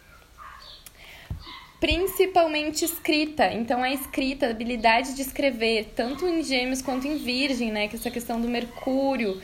[1.82, 3.52] principalmente escrita.
[3.52, 7.88] Então, a escrita, a habilidade de escrever, tanto em Gêmeos quanto em Virgem, né?
[7.88, 9.42] Que é essa questão do Mercúrio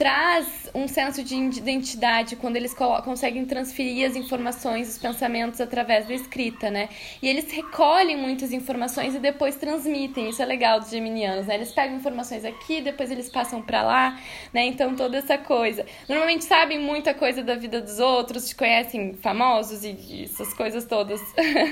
[0.00, 6.14] traz um senso de identidade quando eles conseguem transferir as informações, os pensamentos através da
[6.14, 6.88] escrita, né?
[7.20, 10.30] E eles recolhem muitas informações e depois transmitem.
[10.30, 11.56] Isso é legal dos geminianos, né?
[11.56, 14.18] Eles pegam informações aqui, depois eles passam para lá,
[14.54, 14.64] né?
[14.64, 15.84] Então toda essa coisa.
[16.08, 21.20] Normalmente sabem muita coisa da vida dos outros, conhecem famosos e essas coisas todas.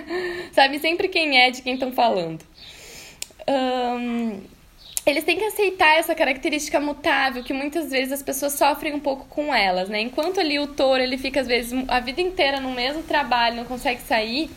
[0.53, 2.45] sabem sempre quem é de quem estão falando.
[3.49, 4.58] Um,
[5.09, 9.27] eles têm que aceitar essa característica mutável que muitas vezes as pessoas sofrem um pouco
[9.27, 10.01] com elas, né?
[10.01, 13.65] Enquanto ali o touro, ele fica às vezes a vida inteira no mesmo trabalho, não
[13.65, 14.51] consegue sair,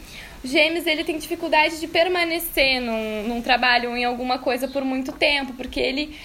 [0.43, 5.13] gêmeos, ele tem dificuldade de permanecer num, num trabalho ou em alguma coisa por muito
[5.13, 6.15] tempo, porque ele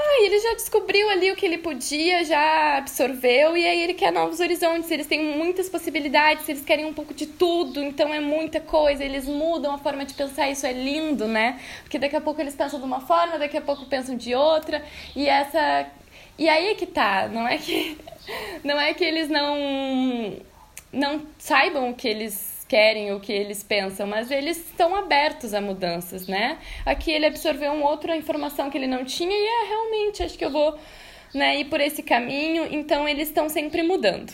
[0.00, 4.10] ah, ele já descobriu ali o que ele podia, já absorveu, e aí ele quer
[4.10, 4.90] novos horizontes.
[4.90, 9.04] Eles têm muitas possibilidades, eles querem um pouco de tudo, então é muita coisa.
[9.04, 11.60] Eles mudam a forma de pensar, isso é lindo, né?
[11.82, 14.84] Porque daqui a pouco eles pensam de uma forma, daqui a pouco pensam de outra,
[15.14, 15.86] e essa.
[16.38, 17.98] E aí é que tá, não é que.
[18.62, 20.36] Não é que eles não.
[20.92, 25.60] Não saibam o que eles querem, o que eles pensam, mas eles estão abertos a
[25.60, 26.56] mudanças, né?
[26.86, 30.44] Aqui ele absorveu uma outra informação que ele não tinha e é realmente, acho que
[30.44, 30.78] eu vou
[31.34, 34.32] né, ir por esse caminho, então eles estão sempre mudando.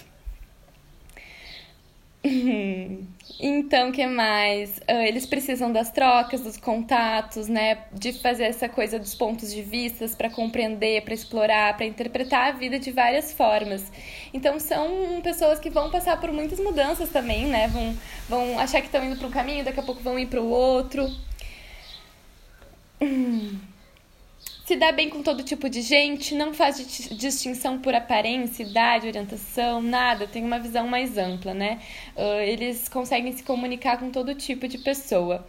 [3.38, 4.78] Então, que mais?
[4.78, 7.78] Uh, eles precisam das trocas, dos contatos, né?
[7.92, 12.52] De fazer essa coisa dos pontos de vistas para compreender, para explorar, para interpretar a
[12.52, 13.92] vida de várias formas.
[14.32, 17.68] Então, são pessoas que vão passar por muitas mudanças também, né?
[17.68, 17.96] Vão,
[18.28, 20.48] vão achar que estão indo para um caminho, daqui a pouco vão ir para o
[20.48, 21.06] outro.
[24.66, 26.76] Se dá bem com todo tipo de gente, não faz
[27.12, 31.78] distinção por aparência, idade, orientação, nada, tem uma visão mais ampla, né?
[32.16, 35.46] Uh, eles conseguem se comunicar com todo tipo de pessoa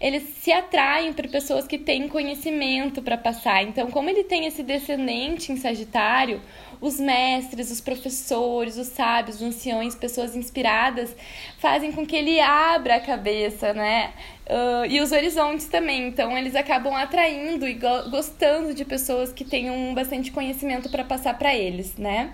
[0.00, 3.62] eles se atraem por pessoas que têm conhecimento para passar.
[3.62, 6.40] Então, como ele tem esse descendente em Sagitário,
[6.80, 11.14] os mestres, os professores, os sábios, os anciões, pessoas inspiradas,
[11.58, 14.12] fazem com que ele abra a cabeça, né?
[14.46, 16.06] Uh, e os horizontes também.
[16.06, 21.38] Então, eles acabam atraindo e go gostando de pessoas que tenham bastante conhecimento para passar
[21.38, 22.32] para eles, né?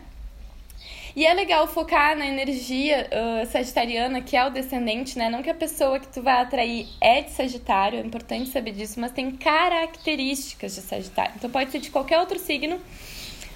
[1.14, 5.28] E é legal focar na energia uh, sagitariana, que é o descendente, né?
[5.28, 8.98] Não que a pessoa que tu vai atrair é de Sagitário, é importante saber disso,
[8.98, 11.34] mas tem características de Sagitário.
[11.36, 12.80] Então pode ser de qualquer outro signo,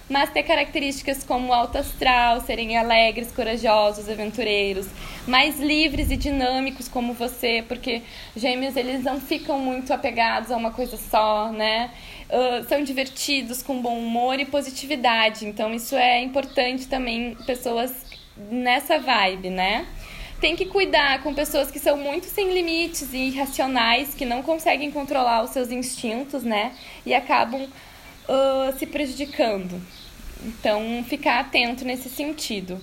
[0.09, 4.87] mas ter características como alto astral, serem alegres, corajosos, aventureiros,
[5.27, 8.03] mais livres e dinâmicos como você, porque
[8.37, 11.91] gêmeos eles não ficam muito apegados a uma coisa só, né?
[12.29, 15.47] Uh, são divertidos, com bom humor e positividade.
[15.47, 17.93] Então isso é importante também pessoas
[18.51, 19.87] nessa vibe, né?
[20.41, 24.91] Tem que cuidar com pessoas que são muito sem limites e irracionais, que não conseguem
[24.91, 26.75] controlar os seus instintos, né?
[27.07, 29.81] E acabam uh, se prejudicando.
[30.45, 32.81] Então, ficar atento nesse sentido.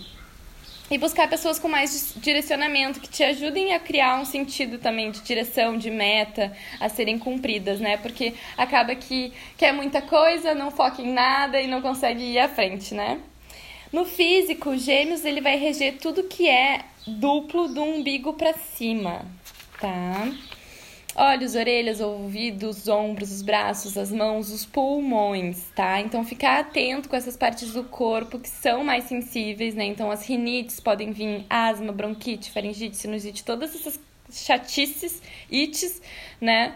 [0.94, 5.22] E buscar pessoas com mais direcionamento, que te ajudem a criar um sentido também de
[5.22, 7.98] direção, de meta a serem cumpridas, né?
[7.98, 12.48] Porque acaba que quer muita coisa, não foca em nada e não consegue ir à
[12.48, 13.20] frente, né?
[13.92, 19.26] No físico, Gêmeos ele vai reger tudo que é duplo do umbigo para cima,
[19.82, 20.32] tá?
[21.16, 26.00] Olhos, orelhas, ouvidos, ombros, os braços, as mãos, os pulmões, tá?
[26.00, 29.86] Então ficar atento com essas partes do corpo que são mais sensíveis, né?
[29.86, 34.00] Então as rinites podem vir asma, bronquite, faringite, sinusite, todas essas
[34.32, 36.02] chatices, ites,
[36.42, 36.76] né?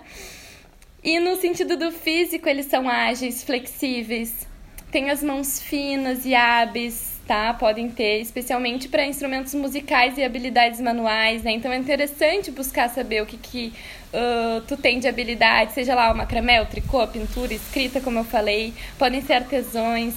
[1.03, 4.47] E no sentido do físico, eles são ágeis, flexíveis,
[4.91, 7.53] têm as mãos finas e hábeis, tá?
[7.53, 11.51] Podem ter, especialmente para instrumentos musicais e habilidades manuais, né?
[11.51, 13.73] Então é interessante buscar saber o que, que
[14.13, 18.19] uh, tu tem de habilidade, seja lá o macramé, o tricô, a pintura, escrita, como
[18.19, 20.13] eu falei, podem ser artesões,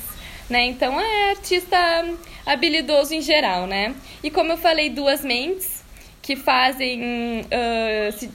[0.49, 0.65] né?
[0.67, 1.77] Então é artista
[2.45, 3.95] habilidoso em geral, né?
[4.23, 5.85] E como eu falei, duas mentes
[6.23, 7.43] que fazem.
[7.43, 8.31] Uh, se,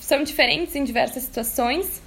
[0.00, 2.00] são diferentes em diversas situações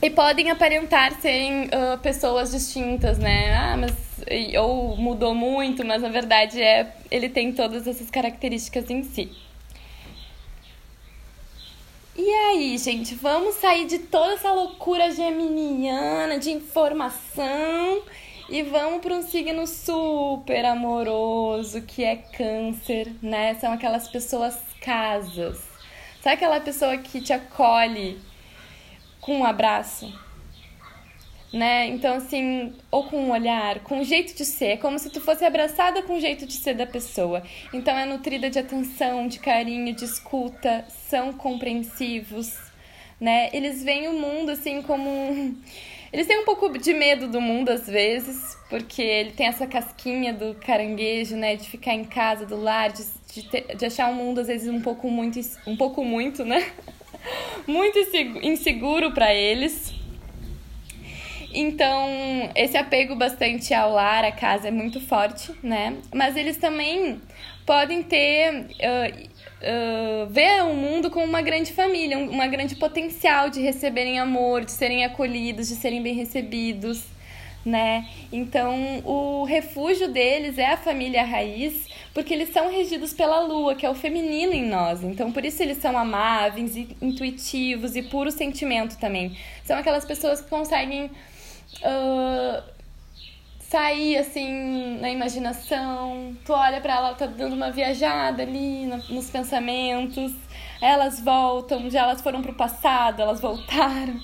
[0.00, 3.52] e podem aparentar serem uh, pessoas distintas, né?
[3.52, 3.92] Ah, mas
[4.60, 9.30] ou mudou muito, mas na verdade é ele tem todas essas características em si.
[12.20, 18.02] E aí, gente, vamos sair de toda essa loucura geminiana de informação
[18.48, 23.54] e vamos para um signo super amoroso que é Câncer, né?
[23.60, 25.62] São aquelas pessoas casas.
[26.20, 28.18] Sabe aquela pessoa que te acolhe
[29.20, 30.12] com um abraço,
[31.52, 31.86] né?
[31.86, 35.20] Então, assim, ou com um olhar, com um jeito de ser, é como se tu
[35.20, 37.42] fosse abraçada com o jeito de ser da pessoa.
[37.72, 42.54] Então, é nutrida de atenção, de carinho, de escuta, são compreensivos,
[43.20, 43.48] né?
[43.52, 45.56] Eles veem o mundo, assim, como.
[46.10, 50.32] Eles têm um pouco de medo do mundo às vezes, porque ele tem essa casquinha
[50.32, 51.56] do caranguejo, né?
[51.56, 54.68] De ficar em casa, do lar, de, de, ter, de achar o mundo às vezes
[54.68, 56.66] um pouco muito, um pouco muito, né?
[57.66, 57.98] muito
[58.42, 59.97] inseguro para eles.
[61.60, 62.08] Então,
[62.54, 65.96] esse apego bastante ao lar, à casa, é muito forte, né?
[66.14, 67.20] Mas eles também
[67.66, 68.68] podem ter.
[68.78, 74.64] Uh, uh, ver o mundo como uma grande família, uma grande potencial de receberem amor,
[74.64, 77.04] de serem acolhidos, de serem bem recebidos
[77.64, 78.08] né?
[78.32, 83.84] Então, o refúgio deles é a família raiz, porque eles são regidos pela lua, que
[83.84, 85.02] é o feminino em nós.
[85.02, 89.36] Então, por isso eles são amáveis, intuitivos e puro sentimento também.
[89.64, 91.10] São aquelas pessoas que conseguem
[91.82, 92.62] uh,
[93.60, 96.36] sair assim na imaginação.
[96.44, 100.32] Tu olha para ela, tá dando uma viajada ali nos pensamentos.
[100.80, 104.20] Elas voltam, já elas foram pro passado, elas voltaram.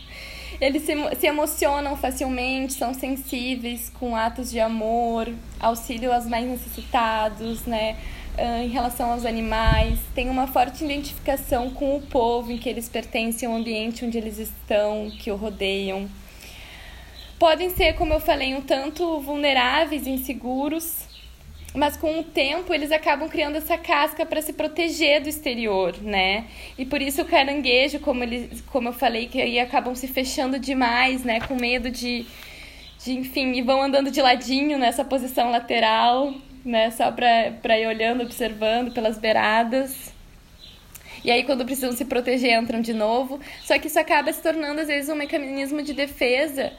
[0.61, 5.29] Eles se, se emocionam facilmente, são sensíveis com atos de amor,
[5.59, 7.97] auxílio aos mais necessitados, né?
[8.37, 13.49] em relação aos animais, tem uma forte identificação com o povo em que eles pertencem,
[13.49, 16.09] o ambiente onde eles estão, que o rodeiam.
[17.39, 21.07] Podem ser, como eu falei, um tanto vulneráveis, inseguros,
[21.75, 26.45] mas com o tempo eles acabam criando essa casca para se proteger do exterior, né?
[26.79, 30.59] E por isso o caranguejo, como, eles, como eu falei, que aí acabam se fechando
[30.59, 31.41] demais, né?
[31.41, 32.25] Com medo de,
[33.05, 36.33] de enfim, e vão andando de ladinho nessa posição lateral,
[36.65, 36.93] né?
[36.93, 40.13] Só para ir olhando, observando pelas beiradas.
[41.25, 43.41] e aí quando precisam se proteger entram de novo.
[43.65, 46.73] Só que isso acaba se tornando às vezes um mecanismo de defesa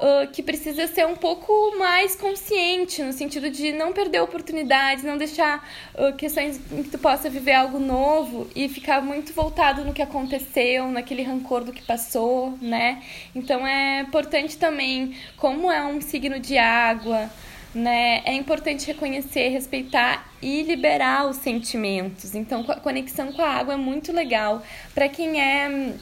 [0.00, 5.16] uh, que precisa ser um pouco mais consciente, no sentido de não perder oportunidades, não
[5.16, 9.92] deixar uh, questões em que tu possa viver algo novo e ficar muito voltado no
[9.92, 13.02] que aconteceu, naquele rancor do que passou, né?
[13.34, 17.30] Então é importante também, como é um signo de água,
[17.74, 18.22] né?
[18.24, 22.34] É importante reconhecer, respeitar e liberar os sentimentos.
[22.34, 24.62] Então, a conexão com a água é muito legal
[24.94, 25.94] para quem é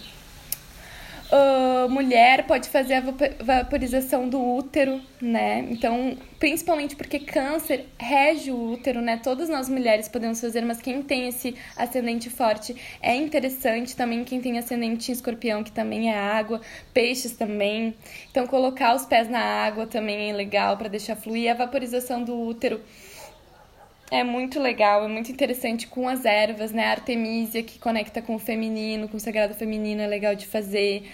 [1.33, 3.03] uh, mulher pode fazer a
[3.41, 5.67] vaporização do útero, né?
[5.71, 9.21] Então, principalmente porque câncer rege o útero, né?
[9.23, 14.25] Todas nós mulheres podemos fazer, mas quem tem esse ascendente forte é interessante também.
[14.25, 16.61] Quem tem ascendente em escorpião, que também é água,
[16.93, 17.95] peixes também.
[18.31, 21.51] Então, colocar os pés na água também é legal para deixar fluir.
[21.51, 22.81] A vaporização do útero
[24.11, 26.87] é muito legal, é muito interessante com as ervas, né?
[26.87, 31.09] A Artemisia, que conecta com o feminino, com o sagrado feminino, é legal de fazer.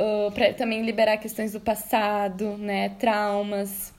[0.00, 2.88] Uh, para também liberar questões do passado, né?
[2.98, 3.92] Traumas.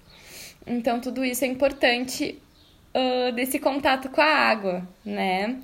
[0.66, 2.42] Então, tudo isso é importante
[2.94, 5.60] uh, desse contato com a água, né?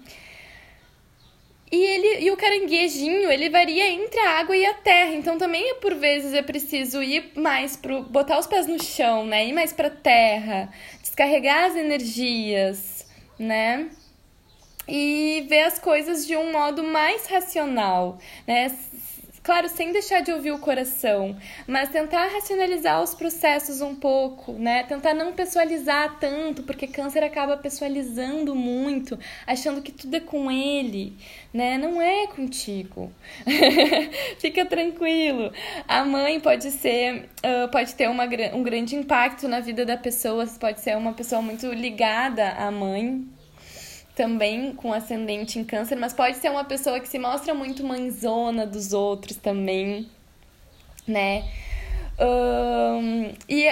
[1.72, 5.13] E, ele, e o caranguejinho, ele varia entre a água e a terra.
[5.13, 8.01] Então também, por vezes, é preciso ir mais pro.
[8.03, 9.45] botar os pés no chão, né?
[9.47, 10.70] Ir mais pra terra,
[11.20, 13.05] descarregar as energias,
[13.38, 13.89] né?
[14.88, 18.17] E ver as coisas de um modo mais racional,
[18.47, 18.72] né?
[19.41, 21.35] Claro, sem deixar de ouvir o coração,
[21.65, 24.83] mas tentar racionalizar os processos um pouco, né?
[24.83, 29.17] Tentar não pessoalizar tanto, porque câncer acaba pessoalizando muito,
[29.47, 31.15] achando que tudo é com ele,
[31.53, 31.77] né?
[31.77, 33.11] Não é contigo.
[34.39, 35.51] Fica tranquilo.
[35.87, 40.45] A mãe pode ser, uh, pode ter uma, um grande impacto na vida da pessoa,
[40.59, 43.25] pode ser uma pessoa muito ligada à mãe,
[44.20, 48.67] também com ascendente em câncer, mas pode ser uma pessoa que se mostra muito mãezona
[48.67, 50.09] dos outros também,
[51.07, 51.45] né?
[52.20, 53.65] Um, e,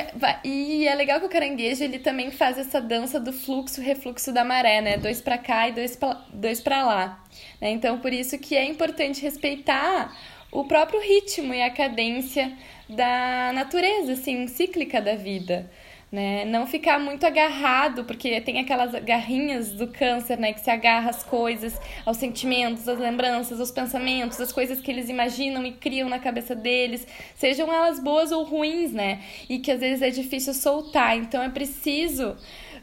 [0.45, 4.45] e é legal que o caranguejo ele também faz essa dança do fluxo refluxo da
[4.45, 4.97] maré, né?
[4.97, 7.21] Dois para cá e dois pra, dois para lá.
[7.59, 7.71] Né?
[7.71, 10.17] Então, por isso que é importante respeitar
[10.49, 12.53] o próprio ritmo e a cadência
[12.87, 15.69] da natureza, assim, cíclica da vida
[16.11, 16.45] né?
[16.45, 20.53] Não ficar muito agarrado, porque tem aquelas garrinhas do câncer, né?
[20.53, 25.09] Que se agarra às coisas, aos sentimentos, às lembranças, aos pensamentos, às coisas que eles
[25.09, 27.05] imaginam e criam na cabeça deles,
[27.35, 29.21] sejam elas boas ou ruins, né?
[29.49, 31.17] E que às vezes é difícil soltar.
[31.17, 32.37] Então é preciso.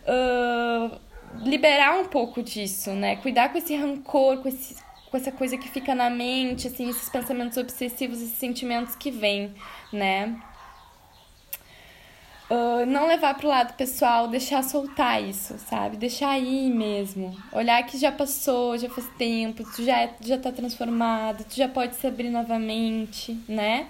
[0.07, 1.05] Uh,
[1.43, 3.17] liberar um pouco disso, né?
[3.17, 4.77] Cuidar com esse rancor, com, esse,
[5.11, 9.55] com essa coisa que fica na mente, assim, esses pensamentos obsessivos, esses sentimentos que vêm,
[9.93, 10.37] né?
[12.51, 15.97] Uh, não levar pro lado pessoal, deixar soltar isso, sabe?
[15.97, 17.35] Deixar aí mesmo.
[17.51, 21.69] Olhar que já passou, já faz tempo, tu já, é, já tá transformado, tu já
[21.69, 23.87] pode se abrir novamente, né?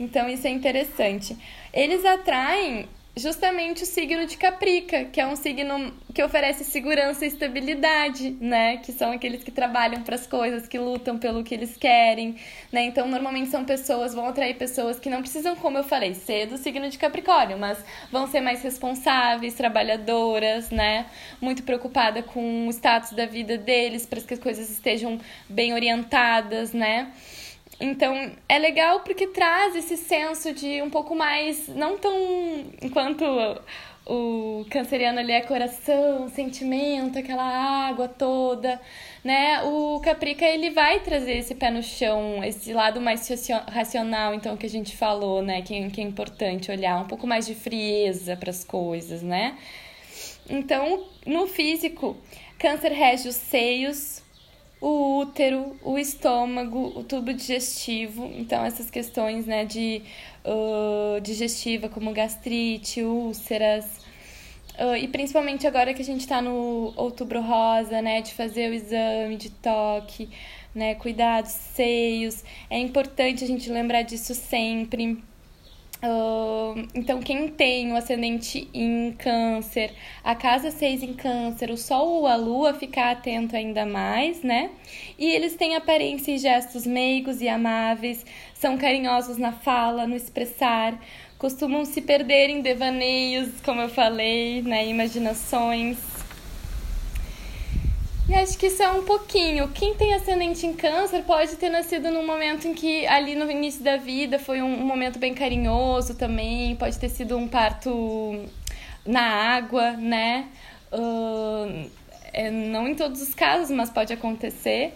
[0.00, 1.36] Então isso é interessante.
[1.72, 7.28] Eles atraem justamente o signo de Caprica, que é um signo que oferece segurança e
[7.28, 8.78] estabilidade, né?
[8.78, 12.36] Que são aqueles que trabalham para as coisas, que lutam pelo que eles querem,
[12.72, 12.84] né?
[12.84, 16.56] Então, normalmente são pessoas, vão atrair pessoas que não precisam, como eu falei, ser do
[16.56, 17.78] signo de Capricórnio, mas
[18.10, 21.06] vão ser mais responsáveis, trabalhadoras, né?
[21.40, 26.72] Muito preocupada com o status da vida deles, para que as coisas estejam bem orientadas,
[26.72, 27.12] né?
[27.84, 32.14] Então, é legal porque traz esse senso de um pouco mais, não tão
[32.80, 33.24] enquanto
[34.06, 38.80] o canceriano ali é coração, sentimento, aquela água toda,
[39.24, 39.64] né?
[39.64, 43.28] O Caprica ele vai trazer esse pé no chão, esse lado mais
[43.68, 45.60] racional, então que a gente falou, né?
[45.62, 49.56] Que, que é importante olhar um pouco mais de frieza para as coisas, né?
[50.48, 52.16] Então, no físico,
[52.60, 54.21] câncer rege os seios,
[54.82, 58.28] o útero, o estômago, o tubo digestivo.
[58.34, 60.02] Então, essas questões né, de
[60.44, 63.84] uh, digestiva, como gastrite, úlceras.
[64.76, 68.74] Uh, e principalmente agora que a gente está no outubro rosa, né, de fazer o
[68.74, 70.28] exame de toque,
[70.74, 72.42] né, cuidar dos seios.
[72.68, 75.22] É importante a gente lembrar disso sempre.
[76.94, 79.92] Então, quem tem o ascendente em câncer,
[80.24, 84.70] a casa 6 em câncer, o sol ou a lua, ficar atento ainda mais, né?
[85.16, 90.98] E eles têm aparência e gestos meigos e amáveis, são carinhosos na fala, no expressar,
[91.38, 94.86] costumam se perder em devaneios, como eu falei, né?
[94.88, 96.21] Imaginações.
[98.32, 99.68] E acho que isso é um pouquinho.
[99.68, 103.84] Quem tem ascendente em câncer pode ter nascido num momento em que, ali no início
[103.84, 106.74] da vida, foi um, momento bem carinhoso também.
[106.76, 108.42] Pode ter sido um parto
[109.04, 110.48] na água, né?
[110.90, 111.90] Uh,
[112.32, 114.94] é, não em todos os casos, mas pode acontecer.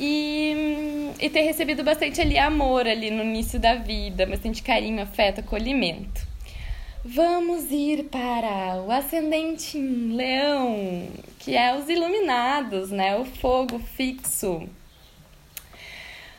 [0.00, 5.40] e, e ter recebido bastante ali amor ali no início da vida, bastante carinho, afeto,
[5.40, 6.31] acolhimento.
[7.04, 11.08] Vamos ir para o ascendente em leão,
[11.40, 13.16] que é os iluminados, né?
[13.16, 14.68] O fogo fixo.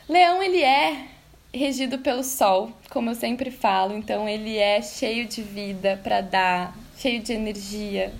[0.08, 1.04] Leão, ele é
[1.52, 6.74] regido pelo sol, como eu sempre falo, então ele é cheio de vida para dar,
[6.96, 8.14] cheio de energia.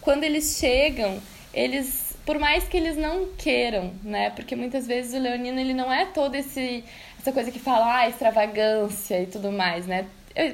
[0.00, 1.20] Quando eles chegam,
[1.52, 4.30] eles, por mais que eles não queiram, né?
[4.30, 6.84] Porque muitas vezes o leonino ele não é todo esse
[7.18, 10.06] essa coisa que fala ah, extravagância e tudo mais, né?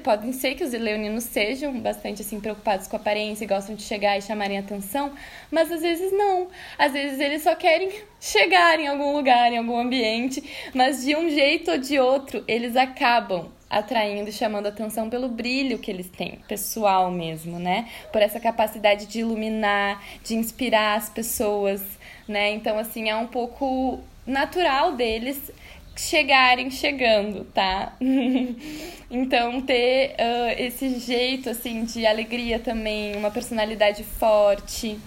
[0.03, 3.83] Podem ser que os leoninos sejam bastante assim preocupados com a aparência e gostam de
[3.83, 5.13] chegar e chamarem atenção,
[5.51, 6.49] mas às vezes não.
[6.79, 10.43] Às vezes eles só querem chegar em algum lugar, em algum ambiente,
[10.75, 15.79] mas de um jeito ou de outro eles acabam atraindo e chamando atenção pelo brilho
[15.79, 17.89] que eles têm, pessoal mesmo, né?
[18.13, 21.83] Por essa capacidade de iluminar, de inspirar as pessoas,
[22.27, 22.53] né?
[22.53, 25.51] Então assim, é um pouco natural deles
[25.97, 27.97] chegarem chegando, tá?
[29.11, 34.99] então ter uh, esse jeito assim de alegria também, uma personalidade forte,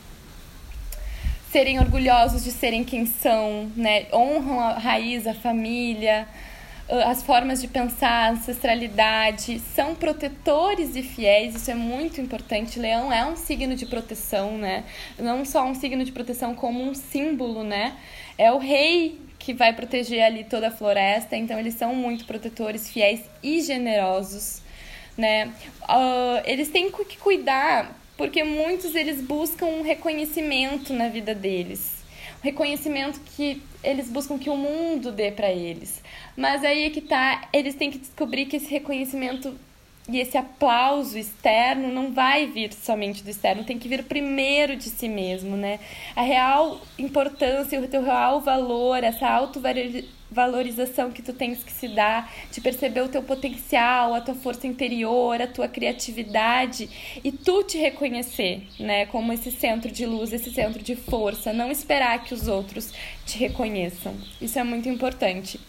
[1.52, 4.08] serem orgulhosos de serem quem são, né?
[4.14, 6.28] Honram a raiz, a família,
[6.88, 12.80] uh, as formas de pensar, a ancestralidade, são protetores e fiéis, isso é muito importante.
[12.80, 14.86] Leão é um signo de proteção, né?
[15.20, 17.98] Não só um signo de proteção como um símbolo, né?
[18.38, 22.90] É o rei que vai proteger ali toda a floresta, então eles são muito protetores,
[22.90, 24.62] fiéis e generosos,
[25.18, 25.54] né?
[25.84, 32.04] Uh, eles têm que cuidar porque muitos eles buscam um reconhecimento na vida deles,
[32.42, 36.04] um reconhecimento que eles buscam que o mundo dê para eles.
[36.36, 39.58] Mas aí é que tá, eles têm que descobrir que esse reconhecimento
[40.10, 44.90] e esse aplauso externo não vai vir somente do externo, tem que vir primeiro de
[44.90, 45.80] si mesmo, né?
[46.16, 52.34] A real importância, o teu real valor, essa autovalorização que tu tens que se dar,
[52.50, 56.90] de perceber o teu potencial, a tua força interior, a tua criatividade
[57.22, 61.70] e tu te reconhecer, né, como esse centro de luz, esse centro de força, não
[61.70, 62.94] esperar que os outros
[63.26, 64.16] te reconheçam.
[64.40, 65.60] Isso é muito importante.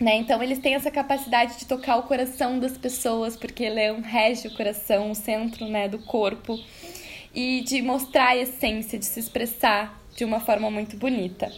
[0.00, 0.16] Né?
[0.16, 4.54] Então eles têm essa capacidade de tocar o coração das pessoas, porque leão rege o
[4.54, 6.58] coração, o centro né, do corpo,
[7.32, 11.50] e de mostrar a essência, de se expressar de uma forma muito bonita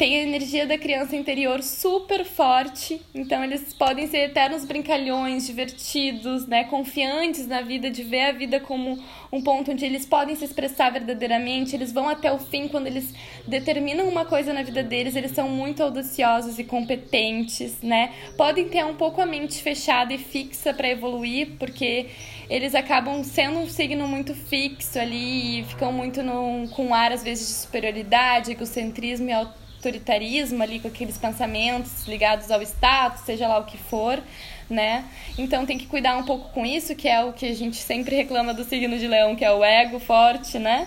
[0.00, 6.46] tem a energia da criança interior super forte, então eles podem ser eternos brincalhões, divertidos,
[6.46, 8.98] né, confiantes na vida, de ver a vida como
[9.30, 13.12] um ponto onde eles podem se expressar verdadeiramente, eles vão até o fim quando eles
[13.46, 18.10] determinam uma coisa na vida deles, eles são muito audaciosos e competentes, né?
[18.38, 22.06] Podem ter um pouco a mente fechada e fixa para evoluir, porque
[22.48, 27.22] eles acabam sendo um signo muito fixo ali e ficam muito no, com ar às
[27.22, 29.32] vezes de superioridade, egocentrismo e
[29.80, 34.22] autoritarismo ali, com aqueles pensamentos ligados ao status, seja lá o que for,
[34.68, 35.06] né?
[35.38, 38.14] Então tem que cuidar um pouco com isso, que é o que a gente sempre
[38.14, 40.86] reclama do signo de leão, que é o ego forte, né?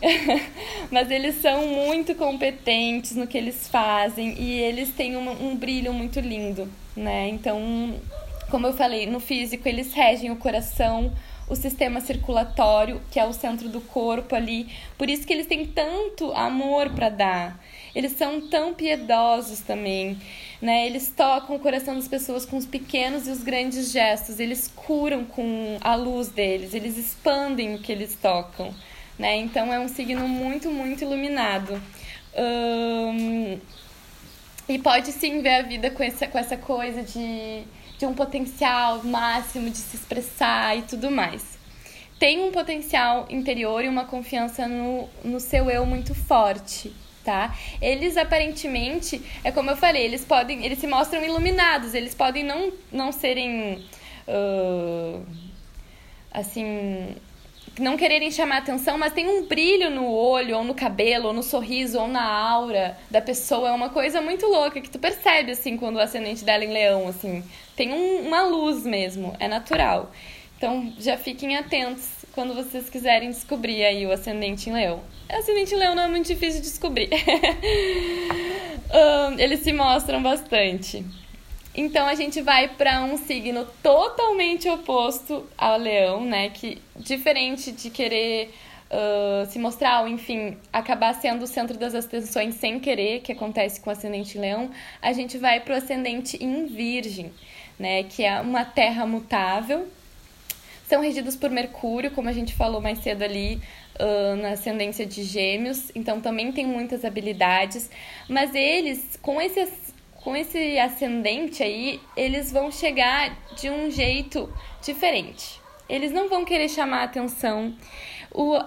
[0.90, 5.92] Mas eles são muito competentes no que eles fazem e eles têm um, um brilho
[5.92, 7.28] muito lindo, né?
[7.28, 7.60] Então,
[8.50, 11.12] como eu falei, no físico eles regem o coração,
[11.48, 14.68] o sistema circulatório, que é o centro do corpo ali.
[14.96, 17.60] Por isso que eles têm tanto amor para dar.
[17.94, 20.18] Eles são tão piedosos também,
[20.60, 20.86] né?
[20.86, 24.38] Eles tocam o coração das pessoas com os pequenos e os grandes gestos.
[24.38, 28.74] Eles curam com a luz deles, eles expandem o que eles tocam,
[29.18, 29.36] né?
[29.36, 31.80] Então é um signo muito, muito iluminado.
[32.36, 33.58] Um...
[34.68, 37.64] E pode sim ver a vida com essa, com essa coisa de,
[37.98, 41.58] de um potencial máximo de se expressar e tudo mais
[42.18, 46.92] tem um potencial interior e uma confiança no, no seu eu muito forte
[47.28, 47.54] tá?
[47.82, 52.72] Eles aparentemente, é como eu falei, eles podem, eles se mostram iluminados, eles podem não,
[52.90, 53.84] não serem
[54.26, 55.26] uh,
[56.32, 57.14] assim,
[57.82, 61.42] não quererem chamar atenção, mas tem um brilho no olho, ou no cabelo, ou no
[61.42, 63.68] sorriso, ou na aura da pessoa.
[63.68, 66.72] É uma coisa muito louca que tu percebe, assim, quando o ascendente dela é em
[66.72, 67.42] leão, assim.
[67.76, 70.10] Tem um, uma luz mesmo, é natural.
[70.56, 75.00] Então, já fiquem atentos quando vocês quiserem descobrir aí o ascendente em leão.
[75.28, 77.10] Ascendente em leão não é muito difícil de descobrir.
[78.92, 81.04] um, eles se mostram bastante.
[81.80, 86.48] Então a gente vai para um signo totalmente oposto ao leão, né?
[86.48, 88.52] Que diferente de querer
[88.90, 93.80] uh, se mostrar ou, enfim, acabar sendo o centro das atenções sem querer, que acontece
[93.80, 97.32] com o ascendente leão, a gente vai para o ascendente em virgem,
[97.78, 98.02] né?
[98.02, 99.86] Que é uma terra mutável.
[100.88, 103.62] São regidos por Mercúrio, como a gente falou mais cedo ali,
[104.00, 107.88] uh, na ascendência de gêmeos, então também tem muitas habilidades,
[108.28, 109.68] mas eles, com esse,
[110.22, 114.52] com esse ascendente aí, eles vão chegar de um jeito
[114.82, 115.60] diferente.
[115.88, 117.74] Eles não vão querer chamar atenção.
[118.30, 118.58] O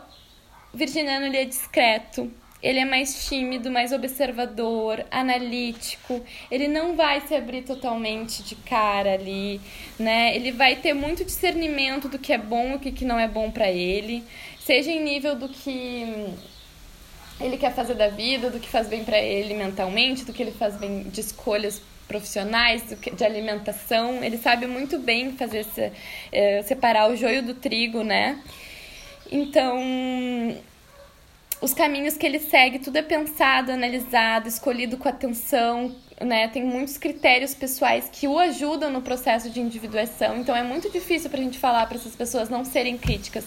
[0.74, 2.32] virginiano ele é discreto,
[2.64, 6.24] ele é mais tímido, mais observador, analítico.
[6.50, 9.60] Ele não vai se abrir totalmente de cara ali,
[10.00, 10.36] né?
[10.36, 13.52] Ele vai ter muito discernimento do que é bom e o que não é bom
[13.52, 14.24] para ele,
[14.60, 16.34] seja em nível do que
[17.44, 20.52] ele quer fazer da vida, do que faz bem para ele mentalmente, do que ele
[20.52, 22.84] faz bem de escolhas profissionais,
[23.14, 24.24] de alimentação.
[24.24, 25.92] Ele sabe muito bem fazer esse,
[26.32, 28.42] é, separar o joio do trigo, né?
[29.32, 29.80] Então,
[31.62, 36.48] os caminhos que ele segue, tudo é pensado, analisado, escolhido com atenção, né?
[36.48, 40.38] Tem muitos critérios pessoais que o ajudam no processo de individuação.
[40.38, 43.46] Então é muito difícil para a gente falar para essas pessoas não serem críticas.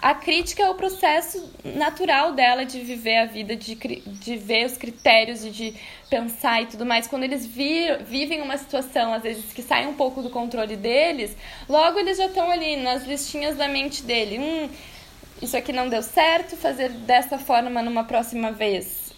[0.00, 4.76] A crítica é o processo natural dela de viver a vida, de, de ver os
[4.76, 5.74] critérios e de
[6.08, 7.06] pensar e tudo mais.
[7.06, 11.36] Quando eles vivem uma situação, às vezes, que sai um pouco do controle deles,
[11.68, 14.38] logo eles já estão ali nas listinhas da mente dele.
[14.38, 14.68] Hum,
[15.40, 19.12] isso aqui não deu certo, fazer dessa forma numa próxima vez.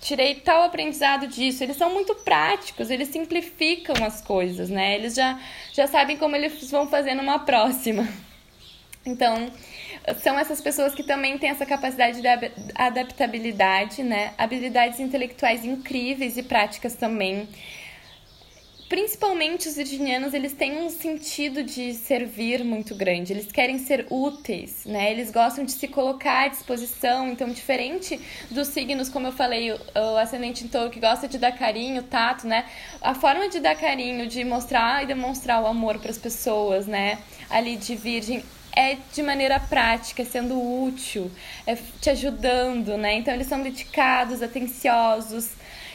[0.00, 1.62] Tirei tal aprendizado disso.
[1.62, 4.96] Eles são muito práticos, eles simplificam as coisas, né?
[4.96, 5.40] Eles já,
[5.72, 8.06] já sabem como eles vão fazer numa próxima.
[9.04, 9.50] Então,
[10.20, 12.28] são essas pessoas que também têm essa capacidade de
[12.74, 14.32] adaptabilidade, né?
[14.38, 17.48] Habilidades intelectuais incríveis e práticas também
[18.92, 23.32] principalmente os virginianos, eles têm um sentido de servir muito grande.
[23.32, 25.10] Eles querem ser úteis, né?
[25.10, 27.30] Eles gostam de se colocar à disposição.
[27.30, 28.20] Então, diferente
[28.50, 32.46] dos signos, como eu falei, o ascendente em touro que gosta de dar carinho, tato,
[32.46, 32.66] né?
[33.00, 37.18] A forma de dar carinho, de mostrar e demonstrar o amor para as pessoas, né?
[37.48, 38.44] Ali de virgem
[38.76, 41.30] é de maneira prática, sendo útil,
[41.66, 43.14] é te ajudando, né?
[43.14, 45.48] Então eles são dedicados, atenciosos,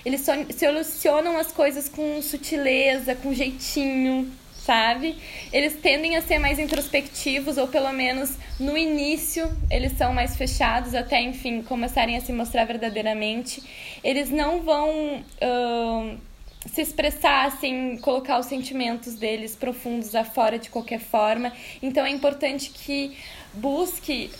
[0.07, 0.25] eles
[0.57, 5.17] solucionam as coisas com sutileza, com jeitinho, sabe?
[5.51, 10.95] Eles tendem a ser mais introspectivos, ou pelo menos no início eles são mais fechados,
[10.95, 13.61] até enfim começarem a se mostrar verdadeiramente.
[14.01, 14.89] Eles não vão
[15.19, 16.17] uh,
[16.65, 21.51] se expressar assim, colocar os sentimentos deles profundos afora de qualquer forma.
[21.83, 23.17] Então é importante que
[23.53, 24.31] busque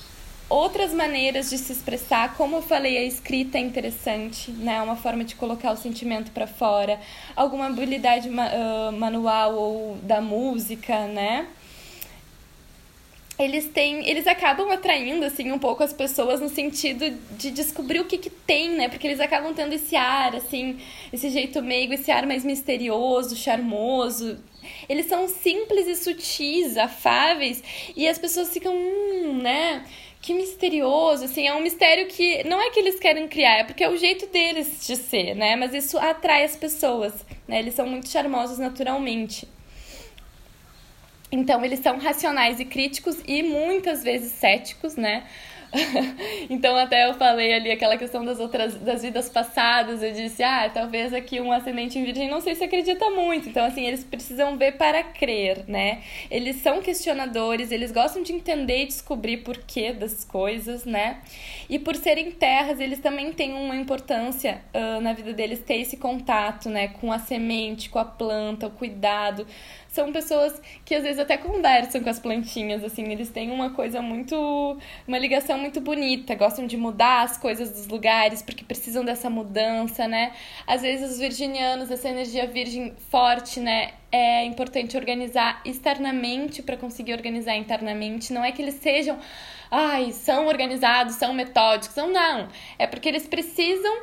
[0.50, 2.36] outras maneiras de se expressar.
[2.36, 4.76] Como eu falei, a escrita é interessante, né?
[4.76, 7.00] É uma forma de colocar o sentimento para fora.
[7.36, 11.48] Alguma habilidade uh, manual ou da música, né?
[13.40, 18.06] Eles têm, eles acabam atraindo assim um pouco as pessoas no sentido de descobrir o
[18.06, 18.90] que que tem, né?
[18.90, 20.80] Porque eles acabam tendo esse ar assim,
[21.14, 24.40] esse jeito meigo, esse ar mais misterioso, charmoso,
[24.90, 27.64] eles são simples e sutis, afáveis,
[27.96, 29.86] e as pessoas ficam, hum, né?
[30.28, 33.82] Que misterioso, assim, é um mistério que não é que eles querem criar, é porque
[33.82, 35.56] é o jeito deles de ser, né?
[35.56, 37.14] Mas isso atrai as pessoas,
[37.48, 37.60] né?
[37.60, 39.48] Eles são muito charmosos naturalmente.
[41.32, 45.26] Então, eles são racionais e críticos e muitas vezes céticos, né?
[46.50, 50.70] então até eu falei ali aquela questão das outras das vidas passadas, eu disse, ah,
[50.74, 53.50] talvez aqui um ascendente em virgem não sei se acredita muito.
[53.50, 56.02] Então assim, eles precisam ver para crer, né?
[56.30, 61.22] Eles são questionadores, eles gostam de entender e descobrir porquê das coisas, né?
[61.70, 65.98] E por serem terras, eles também têm uma importância uh, na vida deles ter esse
[65.98, 69.46] contato, né, com a semente, com a planta, o cuidado
[69.98, 74.00] são pessoas que às vezes até conversam com as plantinhas, assim, eles têm uma coisa
[74.00, 74.78] muito.
[75.08, 80.08] uma ligação muito bonita, gostam de mudar as coisas dos lugares porque precisam dessa mudança,
[80.08, 80.34] né?
[80.68, 83.94] Às vezes os virginianos, essa energia virgem forte, né?
[84.12, 88.32] É importante organizar externamente para conseguir organizar internamente.
[88.32, 89.18] Não é que eles sejam,
[89.72, 92.50] ai, são organizados, são metódicos, não, não.
[92.78, 93.96] É porque eles precisam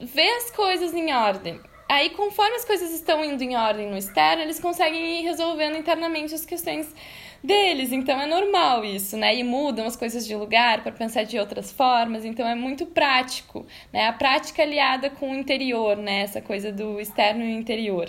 [0.00, 1.60] ver as coisas em ordem.
[1.90, 6.32] Aí, conforme as coisas estão indo em ordem no externo, eles conseguem ir resolvendo internamente
[6.32, 6.94] as questões
[7.42, 7.90] deles.
[7.90, 9.34] Então é normal isso, né?
[9.34, 12.24] E mudam as coisas de lugar para pensar de outras formas.
[12.24, 14.06] Então é muito prático, né?
[14.06, 16.20] A prática aliada com o interior, né?
[16.20, 18.08] Essa coisa do externo e interior.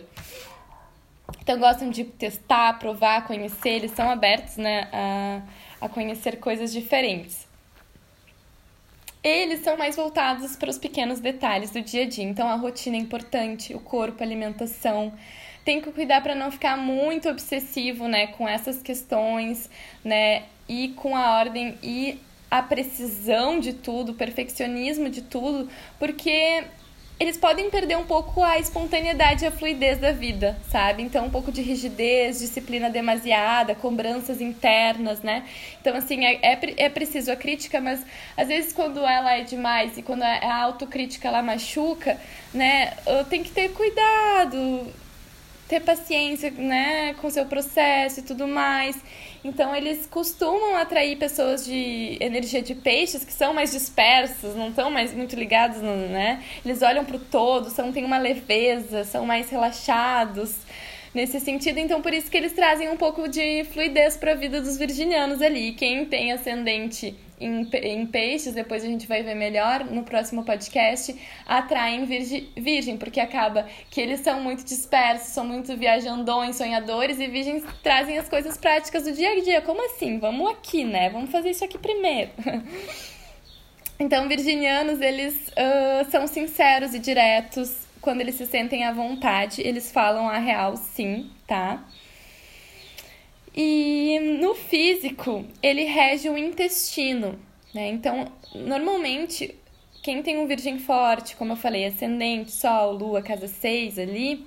[1.42, 3.70] Então gostam de testar, provar, conhecer.
[3.70, 4.90] Eles são abertos, né?
[4.94, 5.42] A,
[5.82, 7.50] a conhecer coisas diferentes
[9.24, 12.24] eles são mais voltados para os pequenos detalhes do dia a dia.
[12.24, 15.14] Então, a rotina é importante, o corpo, a alimentação.
[15.64, 19.70] Tem que cuidar para não ficar muito obsessivo, né, com essas questões,
[20.04, 22.20] né, e com a ordem e
[22.50, 26.66] a precisão de tudo, o perfeccionismo de tudo, porque
[27.22, 31.04] eles podem perder um pouco a espontaneidade e a fluidez da vida, sabe?
[31.04, 35.46] Então, um pouco de rigidez, disciplina demasiada, cobranças internas, né?
[35.80, 38.04] Então, assim, é, é, é preciso a crítica, mas
[38.36, 42.20] às vezes quando ela é demais e quando a autocrítica ela machuca,
[42.52, 42.96] né?
[43.30, 44.92] Tem que ter cuidado,
[45.72, 49.02] ter paciência, né, com seu processo e tudo mais.
[49.42, 54.92] Então, eles costumam atrair pessoas de energia de peixes que são mais dispersos, não estão
[54.92, 56.44] mais muito ligados, no, né?
[56.66, 60.58] Eles olham para o todo, são, têm uma leveza, são mais relaxados
[61.14, 61.78] nesse sentido.
[61.80, 65.42] Então, por isso que eles trazem um pouco de fluidez para a vida dos virginianos
[65.42, 65.72] ali.
[65.72, 67.16] Quem tem ascendente
[67.46, 71.16] em, em peixes, depois a gente vai ver melhor no próximo podcast,
[71.46, 77.28] atraem virgem, virgem, porque acaba que eles são muito dispersos, são muito viajandões, sonhadores, e
[77.28, 79.62] virgens trazem as coisas práticas do dia a dia.
[79.62, 80.20] Como assim?
[80.20, 81.10] Vamos aqui, né?
[81.10, 82.32] Vamos fazer isso aqui primeiro.
[84.00, 89.92] então, virginianos, eles uh, são sinceros e diretos quando eles se sentem à vontade, eles
[89.92, 91.84] falam a real sim, tá?
[93.54, 97.38] E no físico, ele rege o intestino,
[97.74, 97.90] né?
[97.90, 99.56] Então, normalmente,
[100.02, 104.46] quem tem um virgem forte, como eu falei, ascendente, sol, lua, casa 6 ali,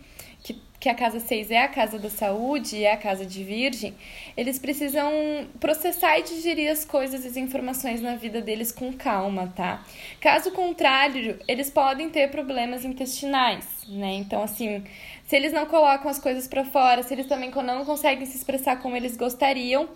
[0.85, 3.95] que a casa 6 é a casa da saúde é a casa de virgem,
[4.37, 5.11] eles precisam
[5.59, 9.83] processar e digerir as coisas e as informações na vida deles com calma, tá?
[10.21, 14.13] Caso contrário, eles podem ter problemas intestinais, né?
[14.13, 14.85] Então, assim,
[15.27, 18.81] se eles não colocam as coisas para fora, se eles também não conseguem se expressar
[18.81, 19.89] como eles gostariam,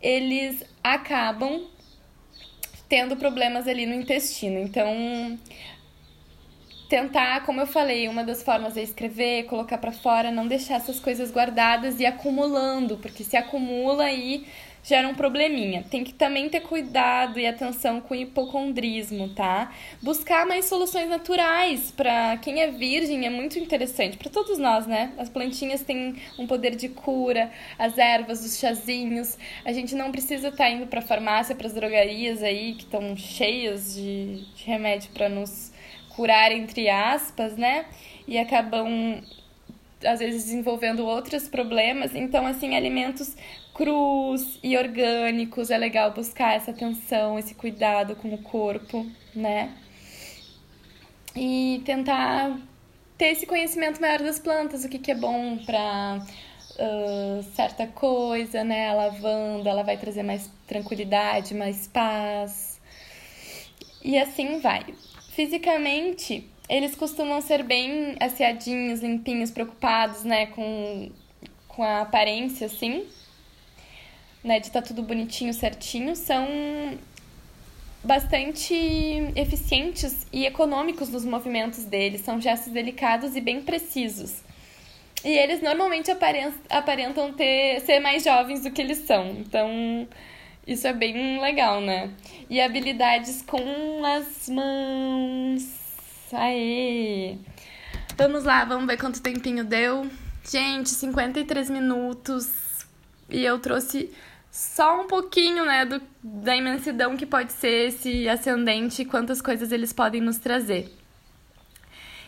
[0.00, 1.66] eles acabam
[2.88, 4.58] tendo problemas ali no intestino.
[4.58, 5.38] Então,
[6.88, 11.00] tentar, como eu falei, uma das formas é escrever, colocar para fora, não deixar essas
[11.00, 14.46] coisas guardadas e acumulando, porque se acumula aí
[14.82, 15.84] gera um probleminha.
[15.88, 19.72] Tem que também ter cuidado e atenção com o hipocondrismo, tá?
[20.02, 25.12] Buscar mais soluções naturais para quem é virgem é muito interessante para todos nós, né?
[25.16, 29.38] As plantinhas têm um poder de cura, as ervas, os chazinhos.
[29.64, 33.16] A gente não precisa estar tá indo para farmácia, para as drogarias aí que estão
[33.16, 35.72] cheias de, de remédio para nos
[36.08, 37.86] curar entre aspas, né?
[38.26, 39.22] E acabam
[40.04, 42.14] às vezes desenvolvendo outros problemas.
[42.14, 43.36] Então, assim, alimentos
[43.74, 49.72] crus e orgânicos é legal buscar essa atenção, esse cuidado com o corpo, né?
[51.34, 52.58] E tentar
[53.16, 58.64] ter esse conhecimento maior das plantas, o que, que é bom para uh, certa coisa,
[58.64, 58.90] né?
[58.90, 62.80] A lavanda, ela vai trazer mais tranquilidade, mais paz.
[64.02, 64.84] E assim vai.
[65.30, 71.10] Fisicamente, eles costumam ser bem asseadinhos, limpinhos, preocupados, né, com,
[71.68, 73.06] com a aparência, assim,
[74.42, 76.16] né, de estar tá tudo bonitinho, certinho.
[76.16, 76.46] São
[78.02, 78.74] bastante
[79.36, 84.42] eficientes e econômicos nos movimentos deles, são gestos delicados e bem precisos.
[85.24, 89.30] E eles normalmente aparentam ter, ser mais jovens do que eles são.
[89.30, 90.08] Então,
[90.66, 92.10] isso é bem legal, né?
[92.50, 95.81] E habilidades com as mãos.
[96.34, 97.38] Aê!
[98.16, 100.10] Vamos lá, vamos ver quanto tempinho deu.
[100.44, 102.86] Gente, 53 minutos.
[103.28, 104.10] E eu trouxe
[104.50, 109.92] só um pouquinho, né, do, da imensidão que pode ser esse ascendente quantas coisas eles
[109.92, 110.92] podem nos trazer.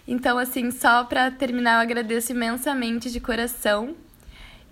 [0.07, 3.95] Então, assim, só para terminar, eu agradeço imensamente de coração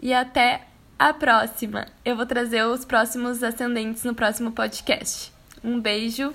[0.01, 0.67] e até
[0.99, 1.87] a próxima.
[2.05, 5.33] Eu vou trazer os próximos ascendentes no próximo podcast.
[5.65, 6.33] Um beijo